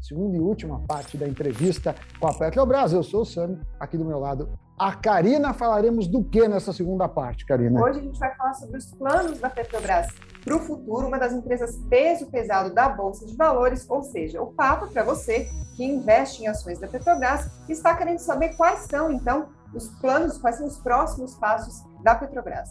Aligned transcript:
segunda 0.00 0.36
e 0.36 0.40
última 0.40 0.80
parte 0.80 1.16
da 1.16 1.28
entrevista 1.28 1.94
com 2.18 2.26
a 2.26 2.34
Petrobras. 2.34 2.92
Eu 2.92 3.02
sou 3.02 3.22
o 3.22 3.26
Sami, 3.26 3.60
aqui 3.78 3.96
do 3.96 4.04
meu 4.04 4.18
lado 4.18 4.48
a 4.78 4.94
Karina. 4.94 5.52
Falaremos 5.52 6.06
do 6.06 6.22
que 6.22 6.46
nessa 6.46 6.72
segunda 6.72 7.08
parte, 7.08 7.44
Karina? 7.44 7.82
Hoje 7.82 7.98
a 7.98 8.02
gente 8.02 8.18
vai 8.18 8.34
falar 8.36 8.54
sobre 8.54 8.78
os 8.78 8.86
planos 8.92 9.40
da 9.40 9.50
Petrobras 9.50 10.06
para 10.44 10.56
o 10.56 10.60
futuro, 10.60 11.08
uma 11.08 11.18
das 11.18 11.32
empresas 11.32 11.76
peso 11.90 12.26
pesado 12.30 12.72
da 12.72 12.88
Bolsa 12.88 13.26
de 13.26 13.36
Valores, 13.36 13.84
ou 13.88 14.02
seja, 14.02 14.40
o 14.40 14.52
papo 14.52 14.86
para 14.88 15.02
você 15.02 15.48
que 15.76 15.84
investe 15.84 16.42
em 16.42 16.46
ações 16.46 16.78
da 16.78 16.86
Petrobras 16.86 17.50
está 17.68 17.94
querendo 17.94 18.18
saber 18.18 18.56
quais 18.56 18.80
são, 18.80 19.10
então, 19.10 19.48
os 19.74 19.88
planos, 20.00 20.38
quais 20.38 20.56
são 20.56 20.66
os 20.66 20.78
próximos 20.78 21.34
passos 21.34 21.84
da 22.02 22.14
Petrobras. 22.14 22.70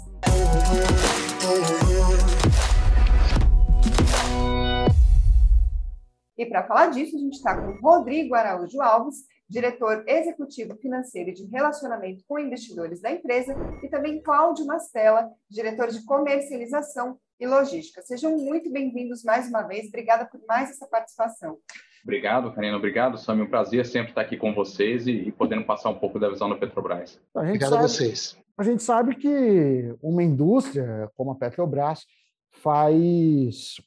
E 6.38 6.46
para 6.46 6.64
falar 6.68 6.88
disso, 6.88 7.16
a 7.16 7.20
gente 7.20 7.34
está 7.34 7.60
com 7.60 7.80
Rodrigo 7.82 8.36
Araújo 8.36 8.80
Alves, 8.80 9.26
diretor 9.50 10.04
executivo 10.06 10.76
financeiro 10.76 11.32
e 11.32 11.34
de 11.34 11.46
relacionamento 11.48 12.24
com 12.28 12.38
investidores 12.38 13.02
da 13.02 13.12
empresa, 13.12 13.56
e 13.82 13.90
também 13.90 14.22
Cláudio 14.22 14.66
Mastella, 14.68 15.28
diretor 15.50 15.88
de 15.88 16.06
comercialização 16.06 17.18
e 17.40 17.48
logística. 17.48 18.04
Sejam 18.04 18.38
muito 18.38 18.72
bem-vindos 18.72 19.24
mais 19.24 19.48
uma 19.50 19.64
vez. 19.64 19.88
Obrigada 19.88 20.26
por 20.26 20.40
mais 20.48 20.70
essa 20.70 20.86
participação. 20.86 21.58
Obrigado, 22.04 22.54
Karina. 22.54 22.78
Obrigado, 22.78 23.18
Sami. 23.18 23.42
Um 23.42 23.50
prazer 23.50 23.84
sempre 23.88 24.10
estar 24.10 24.22
aqui 24.22 24.38
com 24.38 24.54
vocês 24.54 25.08
e, 25.08 25.12
e 25.12 25.32
podendo 25.32 25.66
passar 25.66 25.90
um 25.90 25.98
pouco 25.98 26.20
da 26.20 26.30
visão 26.30 26.50
da 26.50 26.56
Petrobras. 26.56 27.20
Obrigado 27.34 27.72
sabe, 27.72 27.84
a 27.84 27.88
vocês. 27.88 28.38
A 28.56 28.64
gente 28.64 28.84
sabe 28.84 29.16
que 29.16 29.96
uma 30.04 30.22
indústria 30.22 31.10
como 31.16 31.32
a 31.32 31.36
Petrobras 31.36 32.06
faz 32.52 33.82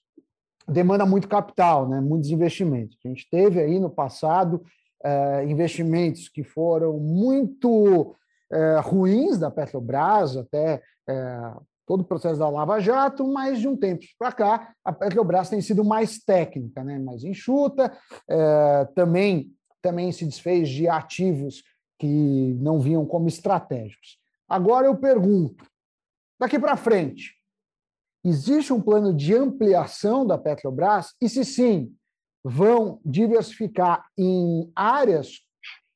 demanda 0.70 1.04
muito 1.04 1.28
capital, 1.28 1.88
né? 1.88 2.00
muitos 2.00 2.30
investimentos. 2.30 2.96
A 3.04 3.08
gente 3.08 3.28
teve 3.30 3.60
aí 3.60 3.78
no 3.78 3.90
passado 3.90 4.62
é, 5.04 5.44
investimentos 5.44 6.28
que 6.28 6.44
foram 6.44 6.98
muito 6.98 8.14
é, 8.52 8.80
ruins 8.80 9.38
da 9.38 9.50
Petrobras, 9.50 10.36
até 10.36 10.82
é, 11.08 11.52
todo 11.86 12.00
o 12.00 12.04
processo 12.04 12.38
da 12.38 12.48
Lava 12.48 12.78
Jato, 12.80 13.26
mas 13.26 13.58
de 13.58 13.66
um 13.66 13.76
tempo 13.76 14.04
para 14.18 14.32
cá 14.32 14.74
a 14.84 14.92
Petrobras 14.92 15.48
tem 15.48 15.60
sido 15.60 15.84
mais 15.84 16.18
técnica, 16.18 16.84
né? 16.84 16.98
mais 16.98 17.24
enxuta, 17.24 17.92
também, 18.94 19.50
também 19.82 20.12
se 20.12 20.24
desfez 20.24 20.68
de 20.68 20.88
ativos 20.88 21.64
que 21.98 22.56
não 22.60 22.78
vinham 22.78 23.04
como 23.04 23.26
estratégicos. 23.26 24.18
Agora 24.48 24.86
eu 24.86 24.96
pergunto, 24.96 25.64
daqui 26.38 26.60
para 26.60 26.76
frente, 26.76 27.39
Existe 28.24 28.72
um 28.72 28.80
plano 28.80 29.14
de 29.14 29.34
ampliação 29.34 30.26
da 30.26 30.36
Petrobras? 30.36 31.14
E 31.20 31.28
se 31.28 31.44
sim, 31.44 31.94
vão 32.44 33.00
diversificar 33.04 34.04
em 34.18 34.70
áreas 34.74 35.40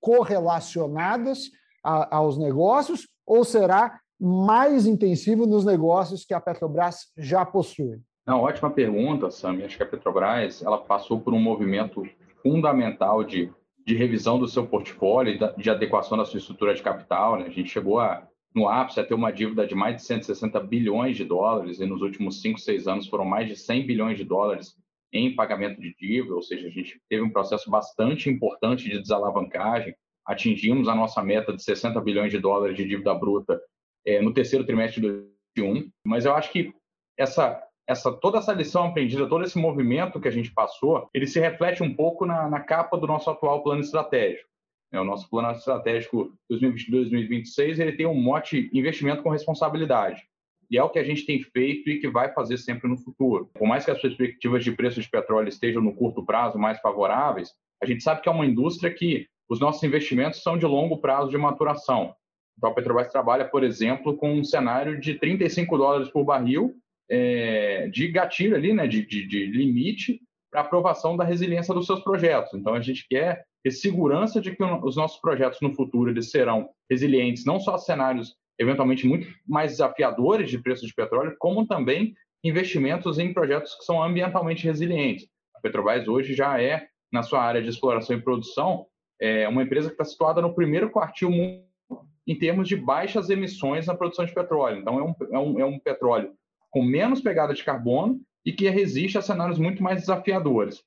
correlacionadas 0.01 1.51
a, 1.83 2.17
aos 2.17 2.39
negócios 2.39 3.09
ou 3.27 3.45
será 3.45 4.01
mais 4.21 4.87
intensivo 4.87 5.47
nos 5.47 5.65
negócios 5.65 6.25
que 6.25 6.35
a 6.35 6.41
Petrobras 6.41 7.11
já 7.17 7.45
possui? 7.45 8.01
Não, 8.27 8.41
ótima 8.41 8.71
pergunta, 8.71 9.31
Sam. 9.31 9.63
Acho 9.65 9.77
que 9.77 9.83
a 9.83 9.87
Petrobras 9.87 10.63
ela 10.63 10.79
passou 10.79 11.21
por 11.21 11.35
um 11.35 11.41
movimento 11.41 12.07
fundamental 12.43 13.23
de, 13.23 13.53
de 13.87 13.95
revisão 13.95 14.39
do 14.39 14.49
seu 14.49 14.67
portfólio, 14.67 15.39
de 15.59 15.69
adequação 15.69 16.17
da 16.17 16.25
sua 16.25 16.39
estrutura 16.39 16.75
de 16.75 16.83
capital. 16.83 17.39
Né? 17.39 17.47
A 17.47 17.51
gente 17.51 17.69
chegou 17.69 17.99
a 17.99 18.27
no 18.55 18.69
ápice 18.69 19.01
a 19.01 19.05
ter 19.05 19.15
uma 19.15 19.33
dívida 19.33 19.67
de 19.67 19.75
mais 19.75 19.97
de 19.97 20.05
160 20.05 20.61
bilhões 20.61 21.17
de 21.17 21.25
dólares, 21.25 21.81
e 21.81 21.87
nos 21.87 22.03
últimos 22.03 22.41
5, 22.41 22.61
6 22.61 22.87
anos 22.87 23.09
foram 23.09 23.25
mais 23.25 23.49
de 23.49 23.57
100 23.57 23.87
bilhões 23.87 24.17
de 24.17 24.25
dólares 24.25 24.77
em 25.13 25.35
pagamento 25.35 25.81
de 25.81 25.95
dívida, 25.95 26.35
ou 26.35 26.43
seja, 26.43 26.67
a 26.67 26.71
gente 26.71 27.01
teve 27.09 27.23
um 27.23 27.31
processo 27.31 27.71
bastante 27.71 28.31
importante 28.31 28.89
de 28.89 29.01
desalavancagem, 29.01 29.95
atingimos 30.25 30.89
a 30.89 30.95
nossa 30.95 31.23
meta 31.23 31.53
de 31.53 31.63
60 31.63 32.01
bilhões 32.01 32.31
de 32.31 32.39
dólares 32.39 32.77
de 32.77 32.85
dívida 32.85 33.15
bruta 33.15 33.61
é, 34.07 34.21
no 34.21 34.33
terceiro 34.33 34.65
trimestre 34.65 35.01
de 35.01 35.09
2021, 35.57 35.91
mas 36.05 36.25
eu 36.25 36.35
acho 36.35 36.51
que 36.51 36.73
essa, 37.17 37.61
essa, 37.89 38.13
toda 38.13 38.39
essa 38.39 38.53
lição 38.53 38.87
aprendida, 38.87 39.29
todo 39.29 39.45
esse 39.45 39.59
movimento 39.59 40.21
que 40.21 40.29
a 40.29 40.33
gente 40.33 40.53
passou, 40.53 41.09
ele 41.15 41.27
se 41.27 41.41
reflete 41.41 41.83
um 41.83 41.95
pouco 41.95 42.27
na, 42.27 42.49
na 42.49 42.61
capa 42.61 42.97
do 42.97 43.07
nosso 43.07 43.31
atual 43.31 43.63
plano 43.63 43.81
estratégico. 43.81 44.49
É, 44.95 45.01
o 45.01 45.05
nosso 45.05 45.29
plano 45.29 45.51
estratégico 45.51 46.33
2022-2026 46.53 47.81
ele 47.81 47.93
tem 47.97 48.07
um 48.07 48.15
mote 48.15 48.71
investimento 48.73 49.25
com 49.25 49.29
responsabilidade. 49.29 50.23
E 50.71 50.79
é 50.79 50.85
o 50.85 50.89
que 50.89 51.01
a 51.01 51.05
gente 51.05 51.27
tem 51.27 51.43
feito 51.43 51.91
e 51.91 51.99
que 51.99 52.09
vai 52.09 52.33
fazer 52.33 52.59
sempre 52.59 52.89
no 52.89 52.97
futuro. 52.97 53.51
Por 53.55 53.67
mais 53.67 53.85
que 53.85 53.91
as 53.91 54.01
perspectivas 54.01 54.63
de 54.63 54.71
preço 54.71 55.01
de 55.01 55.11
petróleo 55.11 55.49
estejam 55.49 55.83
no 55.83 55.93
curto 55.93 56.25
prazo 56.25 56.59
mais 56.59 56.79
favoráveis, 56.81 57.53
a 57.83 57.87
gente 57.87 58.05
sabe 58.05 58.23
que 58.23 58.29
é 58.29 58.33
uma 58.33 58.47
indústria 58.47 58.89
que 58.89 59.27
os 59.49 59.59
nossos 59.59 59.83
investimentos 59.83 60.43
são 60.43 60.57
de 60.57 60.65
longo 60.65 60.99
prazo 60.99 61.29
de 61.29 61.37
maturação. 61.37 62.15
Então, 62.57 62.71
a 62.71 62.75
Petrobras 62.75 63.09
trabalha, 63.09 63.45
por 63.45 63.65
exemplo, 63.65 64.17
com 64.17 64.33
um 64.33 64.45
cenário 64.45 65.01
de 65.01 65.15
35 65.15 65.77
dólares 65.77 66.09
por 66.09 66.25
barril 66.25 66.77
é, 67.11 67.89
de 67.89 68.07
gatilho 68.09 68.55
ali, 68.55 68.73
né, 68.73 68.87
de, 68.87 69.05
de, 69.05 69.27
de 69.27 69.47
limite 69.47 70.21
para 70.55 70.61
aprovação 70.61 71.17
da 71.17 71.25
resiliência 71.25 71.75
dos 71.75 71.85
seus 71.85 71.99
projetos. 72.05 72.55
Então, 72.55 72.75
a 72.75 72.81
gente 72.81 73.05
quer 73.09 73.45
ter 73.65 73.73
segurança 73.73 74.41
de 74.41 74.55
que 74.55 74.63
os 74.63 74.95
nossos 74.95 75.21
projetos 75.21 75.61
no 75.61 75.75
futuro 75.75 76.11
eles 76.11 76.31
serão 76.31 76.69
resilientes, 76.89 77.45
não 77.45 77.59
só 77.59 77.75
a 77.75 77.79
cenários 77.79 78.37
eventualmente 78.57 79.05
muito 79.05 79.27
mais 79.45 79.73
desafiadores 79.73 80.49
de 80.49 80.63
preço 80.63 80.87
de 80.87 80.95
petróleo, 80.95 81.35
como 81.41 81.67
também 81.67 82.15
investimentos 82.45 83.19
em 83.19 83.35
projetos 83.35 83.75
que 83.75 83.85
são 83.85 84.01
ambientalmente 84.01 84.65
resilientes. 84.65 85.27
A 85.57 85.61
Petrobras 85.61 86.07
hoje 86.07 86.35
já 86.35 86.63
é, 86.63 86.87
na 87.13 87.25
sua 87.25 87.43
área 87.43 87.61
de 87.61 87.69
exploração 87.69 88.17
e 88.17 88.23
produção, 88.23 88.87
é 89.21 89.49
uma 89.49 89.63
empresa 89.65 89.89
que 89.89 89.95
está 89.95 90.05
situada 90.05 90.41
no 90.41 90.55
primeiro 90.55 90.89
quartil 90.89 91.31
mundo 91.31 91.65
em 92.29 92.39
termos 92.39 92.69
de 92.69 92.77
baixas 92.77 93.29
emissões 93.29 93.87
na 93.87 93.95
produção 93.97 94.25
de 94.25 94.33
petróleo. 94.33 94.79
Então, 94.79 95.01
é 95.01 95.03
um, 95.03 95.15
é 95.33 95.39
um, 95.39 95.61
é 95.61 95.65
um 95.65 95.79
petróleo 95.81 96.33
com 96.71 96.83
menos 96.85 97.21
pegada 97.21 97.53
de 97.53 97.65
carbono 97.65 98.21
e 98.45 98.53
que 98.53 98.69
resiste 98.69 99.17
a 99.17 99.23
cenários 99.23 99.59
muito 99.59 99.83
mais 99.83 100.01
desafiadores. 100.01 100.83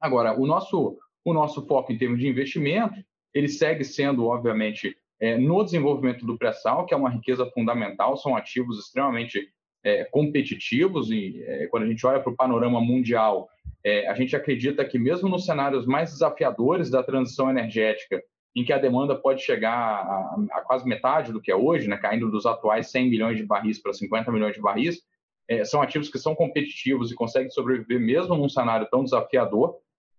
Agora, 0.00 0.38
o 0.38 0.46
nosso, 0.46 0.98
o 1.24 1.32
nosso 1.32 1.66
foco 1.66 1.92
em 1.92 1.98
termos 1.98 2.18
de 2.18 2.28
investimento, 2.28 2.94
ele 3.34 3.48
segue 3.48 3.84
sendo, 3.84 4.26
obviamente, 4.26 4.96
é, 5.20 5.36
no 5.36 5.64
desenvolvimento 5.64 6.24
do 6.26 6.38
pré-sal, 6.38 6.86
que 6.86 6.94
é 6.94 6.96
uma 6.96 7.10
riqueza 7.10 7.46
fundamental, 7.52 8.16
são 8.16 8.36
ativos 8.36 8.78
extremamente 8.78 9.48
é, 9.82 10.04
competitivos, 10.04 11.10
e 11.10 11.42
é, 11.44 11.66
quando 11.68 11.84
a 11.84 11.86
gente 11.86 12.06
olha 12.06 12.20
para 12.20 12.32
o 12.32 12.36
panorama 12.36 12.80
mundial, 12.80 13.48
é, 13.84 14.08
a 14.08 14.14
gente 14.14 14.34
acredita 14.34 14.84
que 14.84 14.98
mesmo 14.98 15.28
nos 15.28 15.46
cenários 15.46 15.86
mais 15.86 16.10
desafiadores 16.10 16.90
da 16.90 17.02
transição 17.02 17.50
energética, 17.50 18.22
em 18.54 18.64
que 18.64 18.72
a 18.72 18.78
demanda 18.78 19.14
pode 19.14 19.42
chegar 19.42 19.72
a, 19.72 20.36
a 20.52 20.60
quase 20.62 20.86
metade 20.88 21.30
do 21.32 21.40
que 21.40 21.52
é 21.52 21.56
hoje, 21.56 21.88
né, 21.88 21.96
caindo 21.96 22.30
dos 22.30 22.46
atuais 22.46 22.90
100 22.90 23.10
milhões 23.10 23.36
de 23.36 23.44
barris 23.44 23.80
para 23.80 23.92
50 23.92 24.32
milhões 24.32 24.54
de 24.54 24.60
barris, 24.60 25.02
é, 25.48 25.64
são 25.64 25.80
ativos 25.80 26.08
que 26.08 26.18
são 26.18 26.34
competitivos 26.34 27.10
e 27.10 27.14
conseguem 27.14 27.50
sobreviver 27.50 28.00
mesmo 28.00 28.36
num 28.36 28.48
cenário 28.48 28.88
tão 28.90 29.04
desafiador. 29.04 29.76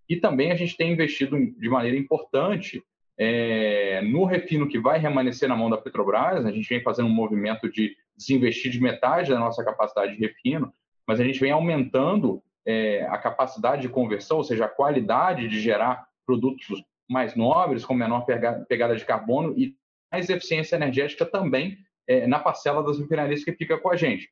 E 0.10 0.16
também 0.16 0.52
a 0.52 0.56
gente 0.56 0.78
tem 0.78 0.92
investido 0.92 1.38
de 1.38 1.70
maneira 1.70 1.98
importante 1.98 2.84
é, 3.18 4.02
no 4.02 4.26
refino 4.26 4.68
que 4.68 4.80
vai 4.80 5.02
permanecer 5.02 5.50
na 5.50 5.56
mão 5.56 5.70
da 5.70 5.78
Petrobras. 5.78 6.46
A 6.46 6.52
gente 6.52 6.70
vem 6.70 6.82
fazendo 6.82 7.08
um 7.08 7.14
movimento 7.14 7.70
de 7.70 7.96
desinvestir 8.16 8.72
de 8.72 8.82
metade 8.82 9.32
da 9.32 9.40
nossa 9.40 9.64
capacidade 9.64 10.16
de 10.16 10.20
refino, 10.20 10.74
mas 11.06 11.20
a 11.20 11.24
gente 11.24 11.40
vem 11.40 11.52
aumentando 11.52 12.42
é, 12.66 13.06
a 13.10 13.18
capacidade 13.18 13.82
de 13.82 13.90
conversão, 13.90 14.38
ou 14.38 14.44
seja, 14.44 14.66
a 14.66 14.70
qualidade 14.70 15.48
de 15.48 15.60
gerar 15.60 16.06
produtos 16.26 16.84
mais 17.10 17.36
nobres, 17.36 17.86
com 17.86 17.94
menor 17.94 18.26
pegada 18.68 18.96
de 18.96 19.06
carbono 19.06 19.54
e 19.58 19.76
mais 20.12 20.30
eficiência 20.30 20.76
energética 20.76 21.26
também 21.26 21.78
é, 22.08 22.28
na 22.28 22.40
parcela 22.40 22.84
das 22.84 23.00
refinarias 23.00 23.44
que 23.44 23.54
fica 23.54 23.78
com 23.78 23.90
a 23.90 23.96
gente. 23.96 24.30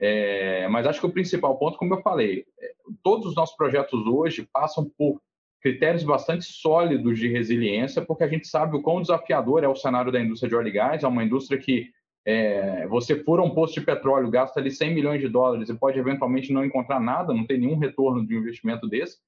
É, 0.00 0.68
mas 0.68 0.86
acho 0.86 1.00
que 1.00 1.06
o 1.06 1.12
principal 1.12 1.58
ponto, 1.58 1.76
como 1.76 1.94
eu 1.94 2.02
falei, 2.02 2.44
é, 2.60 2.72
todos 3.02 3.26
os 3.26 3.34
nossos 3.34 3.56
projetos 3.56 4.06
hoje 4.06 4.48
passam 4.52 4.88
por 4.96 5.20
critérios 5.60 6.04
bastante 6.04 6.44
sólidos 6.44 7.18
de 7.18 7.28
resiliência, 7.28 8.02
porque 8.02 8.22
a 8.22 8.28
gente 8.28 8.46
sabe 8.46 8.76
o 8.76 8.82
quão 8.82 9.00
desafiador 9.00 9.64
é 9.64 9.68
o 9.68 9.74
cenário 9.74 10.12
da 10.12 10.20
indústria 10.20 10.48
de 10.48 10.54
óleo 10.54 10.68
e 10.68 10.72
gás. 10.72 11.02
É 11.02 11.08
uma 11.08 11.24
indústria 11.24 11.58
que 11.58 11.90
é, 12.24 12.86
você 12.86 13.22
fura 13.24 13.42
um 13.42 13.50
posto 13.50 13.80
de 13.80 13.86
petróleo, 13.86 14.30
gasta 14.30 14.60
ali 14.60 14.70
100 14.70 14.94
milhões 14.94 15.20
de 15.20 15.28
dólares 15.28 15.68
e 15.68 15.74
pode 15.74 15.98
eventualmente 15.98 16.52
não 16.52 16.64
encontrar 16.64 17.00
nada, 17.00 17.34
não 17.34 17.46
tem 17.46 17.58
nenhum 17.58 17.78
retorno 17.78 18.24
de 18.26 18.36
um 18.36 18.40
investimento 18.40 18.86
desse. 18.86 19.18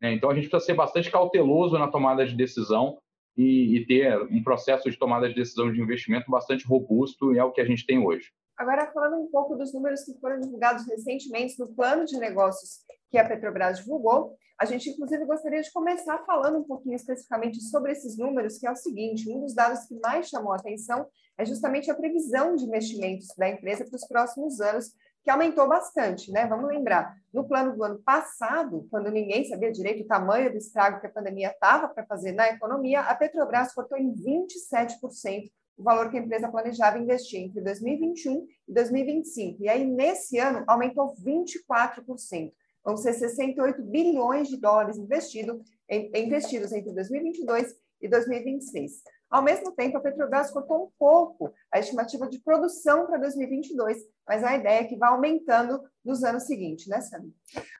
Né? 0.00 0.12
Então 0.12 0.28
a 0.28 0.34
gente 0.34 0.48
precisa 0.48 0.66
ser 0.66 0.74
bastante 0.74 1.10
cauteloso 1.10 1.78
na 1.78 1.88
tomada 1.88 2.26
de 2.26 2.34
decisão 2.34 2.98
e, 3.36 3.76
e 3.76 3.86
ter 3.86 4.20
um 4.22 4.42
processo 4.42 4.90
de 4.90 4.96
tomada 4.96 5.28
de 5.28 5.34
decisão 5.34 5.72
de 5.72 5.80
investimento 5.80 6.30
bastante 6.30 6.66
robusto, 6.66 7.32
e 7.32 7.38
é 7.38 7.44
o 7.44 7.52
que 7.52 7.60
a 7.60 7.64
gente 7.64 7.86
tem 7.86 7.98
hoje. 7.98 8.30
Agora, 8.58 8.90
falando 8.92 9.22
um 9.22 9.28
pouco 9.28 9.54
dos 9.54 9.72
números 9.72 10.02
que 10.02 10.18
foram 10.18 10.40
divulgados 10.40 10.84
recentemente 10.88 11.56
no 11.60 11.68
plano 11.68 12.04
de 12.04 12.18
negócios 12.18 12.80
que 13.08 13.16
a 13.16 13.26
Petrobras 13.26 13.78
divulgou, 13.78 14.36
a 14.60 14.64
gente, 14.64 14.90
inclusive, 14.90 15.24
gostaria 15.24 15.62
de 15.62 15.72
começar 15.72 16.18
falando 16.26 16.58
um 16.58 16.64
pouquinho 16.64 16.96
especificamente 16.96 17.62
sobre 17.62 17.92
esses 17.92 18.18
números, 18.18 18.58
que 18.58 18.66
é 18.66 18.70
o 18.72 18.74
seguinte: 18.74 19.30
um 19.30 19.40
dos 19.40 19.54
dados 19.54 19.86
que 19.86 19.94
mais 20.00 20.28
chamou 20.28 20.52
a 20.52 20.56
atenção 20.56 21.06
é 21.38 21.44
justamente 21.44 21.88
a 21.88 21.94
previsão 21.94 22.56
de 22.56 22.64
investimentos 22.64 23.28
da 23.36 23.48
empresa 23.48 23.84
para 23.84 23.94
os 23.94 24.04
próximos 24.08 24.60
anos, 24.60 24.92
que 25.22 25.30
aumentou 25.30 25.68
bastante, 25.68 26.32
né? 26.32 26.44
Vamos 26.46 26.68
lembrar, 26.68 27.14
no 27.32 27.46
plano 27.46 27.76
do 27.76 27.84
ano 27.84 28.02
passado, 28.02 28.88
quando 28.90 29.08
ninguém 29.12 29.44
sabia 29.44 29.70
direito 29.70 30.02
o 30.02 30.08
tamanho 30.08 30.50
do 30.50 30.58
estrago 30.58 31.00
que 31.00 31.06
a 31.06 31.12
pandemia 31.12 31.52
estava 31.52 31.86
para 31.86 32.04
fazer 32.06 32.32
na 32.32 32.48
economia, 32.48 33.02
a 33.02 33.14
Petrobras 33.14 33.72
cortou 33.72 33.96
em 33.96 34.12
27% 34.12 35.48
o 35.78 35.82
valor 35.82 36.10
que 36.10 36.18
a 36.18 36.20
empresa 36.20 36.48
planejava 36.48 36.98
investir 36.98 37.40
entre 37.40 37.60
2021 37.62 38.46
e 38.66 38.74
2025. 38.74 39.62
E 39.62 39.68
aí, 39.68 39.84
nesse 39.84 40.38
ano, 40.38 40.64
aumentou 40.66 41.14
24%. 41.14 42.52
Vão 42.84 42.96
ser 42.96 43.12
68 43.12 43.82
bilhões 43.82 44.48
de 44.48 44.56
dólares 44.56 44.96
investido, 44.96 45.62
investidos 45.88 46.72
entre 46.72 46.92
2022 46.92 47.76
e 48.00 48.08
2026. 48.08 49.02
Ao 49.30 49.42
mesmo 49.42 49.72
tempo, 49.72 49.98
a 49.98 50.00
Petrobras 50.00 50.50
cortou 50.50 50.86
um 50.86 50.90
pouco 50.98 51.52
a 51.70 51.78
estimativa 51.78 52.26
de 52.26 52.38
produção 52.38 53.06
para 53.06 53.18
2022, 53.18 53.98
mas 54.26 54.42
a 54.42 54.56
ideia 54.56 54.80
é 54.80 54.84
que 54.84 54.96
vá 54.96 55.08
aumentando 55.08 55.80
nos 56.02 56.24
anos 56.24 56.44
seguintes, 56.44 56.86
né, 56.86 57.00
Sam? 57.02 57.26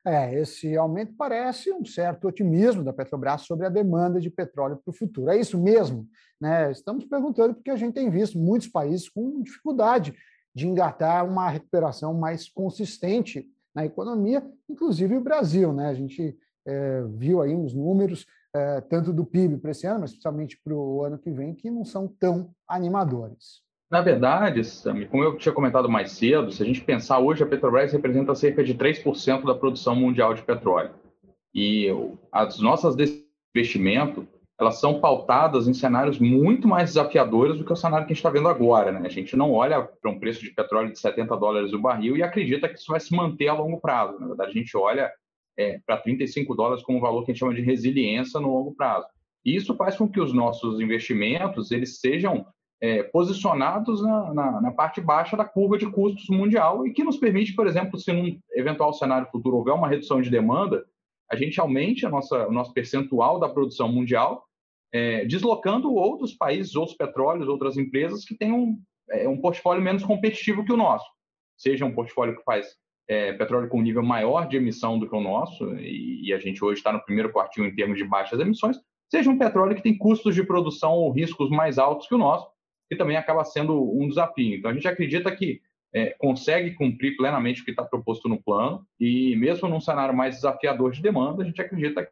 É, 0.05 0.35
esse 0.35 0.77
aumento 0.77 1.15
parece 1.17 1.73
um 1.73 1.85
certo 1.87 2.29
otimismo 2.29 2.85
da 2.85 2.93
Petrobras 2.93 3.43
sobre 3.43 3.65
a 3.65 3.71
demanda 3.71 4.21
de 4.21 4.29
petróleo 4.29 4.77
para 4.77 4.91
o 4.91 4.95
futuro. 4.95 5.31
É 5.31 5.39
isso 5.39 5.59
mesmo? 5.59 6.07
Né? 6.39 6.71
Estamos 6.71 7.07
perguntando 7.07 7.55
porque 7.55 7.71
a 7.71 7.77
gente 7.77 7.95
tem 7.95 8.11
visto 8.11 8.39
muitos 8.39 8.69
países 8.69 9.09
com 9.09 9.41
dificuldade 9.41 10.15
de 10.55 10.67
engatar 10.67 11.27
uma 11.27 11.49
recuperação 11.49 12.13
mais 12.13 12.49
consistente 12.49 13.49
na 13.75 13.87
economia, 13.87 14.47
inclusive 14.69 15.17
o 15.17 15.21
Brasil. 15.21 15.73
Né? 15.73 15.89
A 15.89 15.95
gente 15.95 16.37
é, 16.67 17.03
viu 17.09 17.41
aí 17.41 17.55
uns 17.55 17.73
números 17.73 18.27
é, 18.55 18.81
tanto 18.83 19.13
do 19.13 19.25
PIB 19.25 19.59
para 19.59 19.71
esse 19.71 19.87
ano, 19.87 20.01
mas 20.01 20.11
especialmente 20.11 20.59
para 20.63 20.75
o 20.75 21.05
ano 21.05 21.19
que 21.19 21.31
vem, 21.31 21.55
que 21.55 21.71
não 21.71 21.85
são 21.85 22.09
tão 22.09 22.51
animadores. 22.67 23.63
Na 23.91 24.03
verdade, 24.03 24.65
Sami, 24.65 25.07
como 25.07 25.25
eu 25.25 25.37
tinha 25.39 25.53
comentado 25.53 25.89
mais 25.89 26.13
cedo, 26.13 26.53
se 26.53 26.63
a 26.63 26.67
gente 26.67 26.83
pensar 26.83 27.21
hoje, 27.21 27.43
a 27.43 27.47
Petrobras 27.47 27.93
representa 27.93 28.35
cerca 28.35 28.63
de 28.63 28.75
3% 28.75 29.47
da 29.47 29.55
produção 29.55 29.95
mundial 29.95 30.35
de 30.35 30.43
petróleo. 30.43 30.91
E 31.55 31.89
as 32.31 32.61
nossas 32.61 32.95
decisões 32.95 33.25
de 33.25 33.61
investimento, 33.61 34.29
elas 34.61 34.79
são 34.79 35.01
pautadas 35.01 35.67
em 35.67 35.73
cenários 35.73 36.19
muito 36.19 36.69
mais 36.69 36.91
desafiadores 36.91 37.57
do 37.57 37.65
que 37.65 37.73
o 37.73 37.77
cenário 37.77 38.07
que 38.07 38.13
a 38.13 38.15
gente 38.15 38.19
está 38.19 38.29
vendo 38.29 38.49
agora. 38.49 38.93
Né? 38.93 39.07
A 39.07 39.11
gente 39.11 39.35
não 39.35 39.53
olha 39.53 39.83
para 39.83 40.11
um 40.11 40.19
preço 40.19 40.43
de 40.43 40.51
petróleo 40.51 40.93
de 40.93 40.99
70 40.99 41.35
dólares 41.37 41.73
o 41.73 41.81
barril 41.81 42.15
e 42.15 42.23
acredita 42.23 42.69
que 42.69 42.75
isso 42.75 42.93
vai 42.93 43.01
se 43.01 43.17
manter 43.17 43.49
a 43.49 43.55
longo 43.55 43.81
prazo. 43.81 44.19
Na 44.21 44.27
verdade, 44.27 44.51
a 44.51 44.55
gente 44.55 44.77
olha 44.77 45.11
é, 45.59 45.81
para 45.85 45.99
35 45.99 46.55
dólares 46.55 46.85
como 46.85 46.99
um 46.99 47.01
valor 47.01 47.25
que 47.25 47.33
a 47.33 47.35
gente 47.35 47.41
chama 47.41 47.55
de 47.55 47.61
resiliência 47.61 48.41
no 48.41 48.53
longo 48.53 48.75
prazo. 48.75 49.07
E 49.45 49.57
isso 49.57 49.75
faz 49.75 49.97
com 49.97 50.09
que 50.09 50.21
os 50.21 50.33
nossos 50.33 50.81
investimentos 50.81 51.71
eles 51.73 51.99
sejam 51.99 52.47
é, 52.81 53.03
posicionados 53.03 54.01
na, 54.03 54.33
na, 54.33 54.61
na, 54.61 54.71
parte 54.71 55.01
baixa 55.01 55.37
da 55.37 55.45
curva 55.45 55.77
de 55.77 55.91
custos 55.91 56.29
mundial 56.29 56.87
e 56.87 56.93
que 56.93 57.03
nos 57.03 57.17
permite, 57.17 57.55
por 57.55 57.67
exemplo, 57.67 57.99
se 57.99 58.13
num 58.13 58.39
eventual 58.53 58.93
cenário 58.93 59.29
futuro 59.33 59.57
houver 59.57 59.75
uma 59.75 59.89
redução 59.89 60.23
de 60.23 60.31
demanda, 60.31 60.85
a 61.29 61.35
gente 61.35 61.61
aumente 61.61 62.07
a 62.07 62.09
nossa, 62.09 62.47
o 62.47 62.53
nosso 62.53 62.73
percentual 62.73 63.41
da 63.41 63.49
produção 63.49 63.93
mundial, 63.93 64.45
é, 64.93 65.25
deslocando 65.25 65.93
outros 65.93 66.33
países, 66.35 66.77
outros 66.77 66.97
petróleos, 66.97 67.49
outras 67.49 67.77
empresas 67.77 68.25
que 68.25 68.37
tenham 68.37 68.79
é, 69.11 69.29
um 69.29 69.41
portfólio 69.41 69.83
menos 69.83 70.05
competitivo 70.05 70.65
que 70.65 70.73
o 70.73 70.77
nosso. 70.77 71.07
Seja 71.57 71.85
um 71.85 71.95
portfólio 71.95 72.37
que 72.37 72.45
faz 72.45 72.77
é, 73.09 73.33
petróleo 73.33 73.69
com 73.69 73.81
nível 73.81 74.03
maior 74.03 74.47
de 74.47 74.57
emissão 74.57 74.99
do 74.99 75.09
que 75.09 75.17
o 75.17 75.21
nosso, 75.21 75.75
e, 75.77 76.29
e 76.29 76.33
a 76.35 76.39
gente 76.39 76.63
hoje 76.63 76.79
está 76.79 76.93
no 76.93 77.03
primeiro 77.03 77.33
quartil 77.33 77.65
em 77.65 77.75
termos 77.75 77.97
de 77.97 78.05
baixas 78.05 78.39
emissões, 78.39 78.79
seja 79.11 79.31
um 79.31 79.39
petróleo 79.39 79.75
que 79.75 79.83
tem 79.83 79.97
custos 79.97 80.35
de 80.35 80.45
produção 80.45 80.93
ou 80.93 81.11
riscos 81.11 81.49
mais 81.51 81.79
altos 81.79 82.07
que 82.07 82.15
o 82.15 82.19
nosso, 82.19 82.47
que 82.89 82.97
também 82.97 83.17
acaba 83.17 83.45
sendo 83.45 83.83
um 83.99 84.07
desafio. 84.09 84.57
Então, 84.57 84.71
a 84.71 84.75
gente 84.75 84.87
acredita 84.87 85.35
que 85.35 85.61
é, 85.95 86.15
consegue 86.19 86.73
cumprir 86.73 87.17
plenamente 87.17 87.63
o 87.63 87.65
que 87.65 87.71
está 87.71 87.83
proposto 87.83 88.29
no 88.29 88.43
plano, 88.43 88.87
e 89.01 89.35
mesmo 89.37 89.69
num 89.69 89.81
cenário 89.81 90.15
mais 90.15 90.37
desafiador 90.37 90.93
de 90.93 91.01
demanda, 91.01 91.43
a 91.43 91.47
gente 91.47 91.61
acredita 91.61 92.05
que 92.05 92.11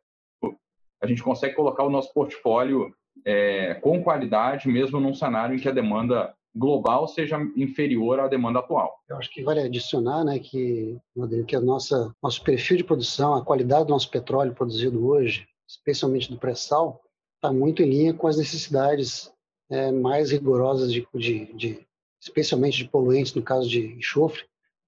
a 1.03 1.07
gente 1.07 1.23
consegue 1.23 1.55
colocar 1.55 1.85
o 1.85 1.91
nosso 1.91 2.13
portfólio 2.15 2.95
é, 3.25 3.75
com 3.75 4.03
qualidade, 4.03 4.69
mesmo 4.69 4.99
num 4.99 5.13
cenário 5.15 5.55
em 5.55 5.59
que 5.59 5.69
a 5.69 5.73
demanda 5.73 6.35
global 6.57 7.07
seja 7.07 7.39
inferior 7.55 8.19
à 8.19 8.29
demanda 8.29 8.61
atual. 8.61 8.99
Eu 9.09 9.17
acho 9.19 9.31
que 9.31 9.43
vale 9.43 9.61
adicionar, 9.61 10.25
né, 10.25 10.39
que, 10.39 10.99
Rodrigo, 11.17 11.47
que 11.47 11.55
a 11.55 11.61
nossa 11.61 12.15
nosso 12.23 12.43
perfil 12.43 12.79
de 12.79 12.85
produção, 12.85 13.35
a 13.35 13.45
qualidade 13.45 13.87
do 13.87 13.91
nosso 13.91 14.11
petróleo 14.11 14.55
produzido 14.55 15.07
hoje, 15.07 15.47
especialmente 15.69 16.31
do 16.31 16.39
pré-sal, 16.39 17.03
está 17.35 17.53
muito 17.53 17.83
em 17.83 17.91
linha 17.91 18.15
com 18.15 18.27
as 18.27 18.39
necessidades 18.39 19.31
é, 19.71 19.93
mais 19.93 20.31
rigorosas 20.31 20.91
de, 20.93 21.07
de, 21.15 21.53
de, 21.53 21.87
especialmente 22.21 22.79
de 22.79 22.89
poluentes, 22.89 23.35
no 23.35 23.43
caso 23.43 23.69
de 23.69 23.95
enxofre, 23.95 24.45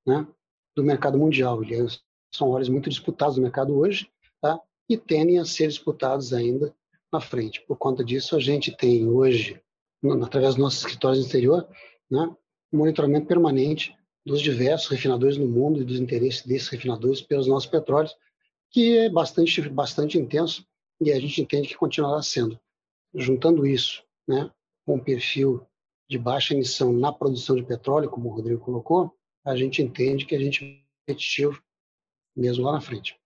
né, 0.06 0.26
do 0.74 0.82
mercado 0.82 1.18
mundial. 1.18 1.62
Eles 1.62 2.00
são 2.32 2.50
óleos 2.50 2.68
muito 2.68 2.88
disputados 2.88 3.36
no 3.36 3.42
mercado 3.42 3.76
hoje, 3.76 4.10
tá? 4.40 4.58
E 4.88 4.96
tendem 4.96 5.38
a 5.38 5.44
ser 5.44 5.68
disputados 5.68 6.32
ainda 6.32 6.74
na 7.12 7.20
frente. 7.20 7.60
Por 7.66 7.76
conta 7.76 8.02
disso, 8.02 8.36
a 8.36 8.40
gente 8.40 8.74
tem 8.74 9.06
hoje 9.06 9.60
através 10.22 10.54
dos 10.54 10.62
nossos 10.62 10.80
escritórios 10.80 11.20
no 11.20 11.26
exterior, 11.26 11.68
né, 12.10 12.34
monitoramento 12.72 13.26
permanente 13.26 13.96
dos 14.24 14.40
diversos 14.40 14.88
refinadores 14.88 15.36
no 15.36 15.46
mundo 15.46 15.80
e 15.80 15.84
dos 15.84 15.98
interesses 15.98 16.44
desses 16.44 16.68
refinadores 16.68 17.20
pelos 17.20 17.46
nossos 17.46 17.68
petróleos, 17.68 18.14
que 18.70 18.98
é 18.98 19.08
bastante, 19.08 19.68
bastante 19.68 20.18
intenso 20.18 20.66
e 21.00 21.10
a 21.10 21.18
gente 21.18 21.40
entende 21.40 21.68
que 21.68 21.76
continuará 21.76 22.20
sendo. 22.22 22.58
Juntando 23.14 23.66
isso 23.66 24.02
né, 24.26 24.50
com 24.84 24.96
um 24.96 25.00
perfil 25.00 25.66
de 26.08 26.18
baixa 26.18 26.54
emissão 26.54 26.92
na 26.92 27.12
produção 27.12 27.56
de 27.56 27.62
petróleo, 27.62 28.10
como 28.10 28.28
o 28.28 28.32
Rodrigo 28.32 28.60
colocou, 28.60 29.14
a 29.44 29.56
gente 29.56 29.82
entende 29.82 30.26
que 30.26 30.34
a 30.34 30.38
gente 30.38 30.64
é 30.64 30.80
competitivo 31.00 31.62
mesmo 32.36 32.64
lá 32.64 32.72
na 32.72 32.80
frente. 32.80 33.18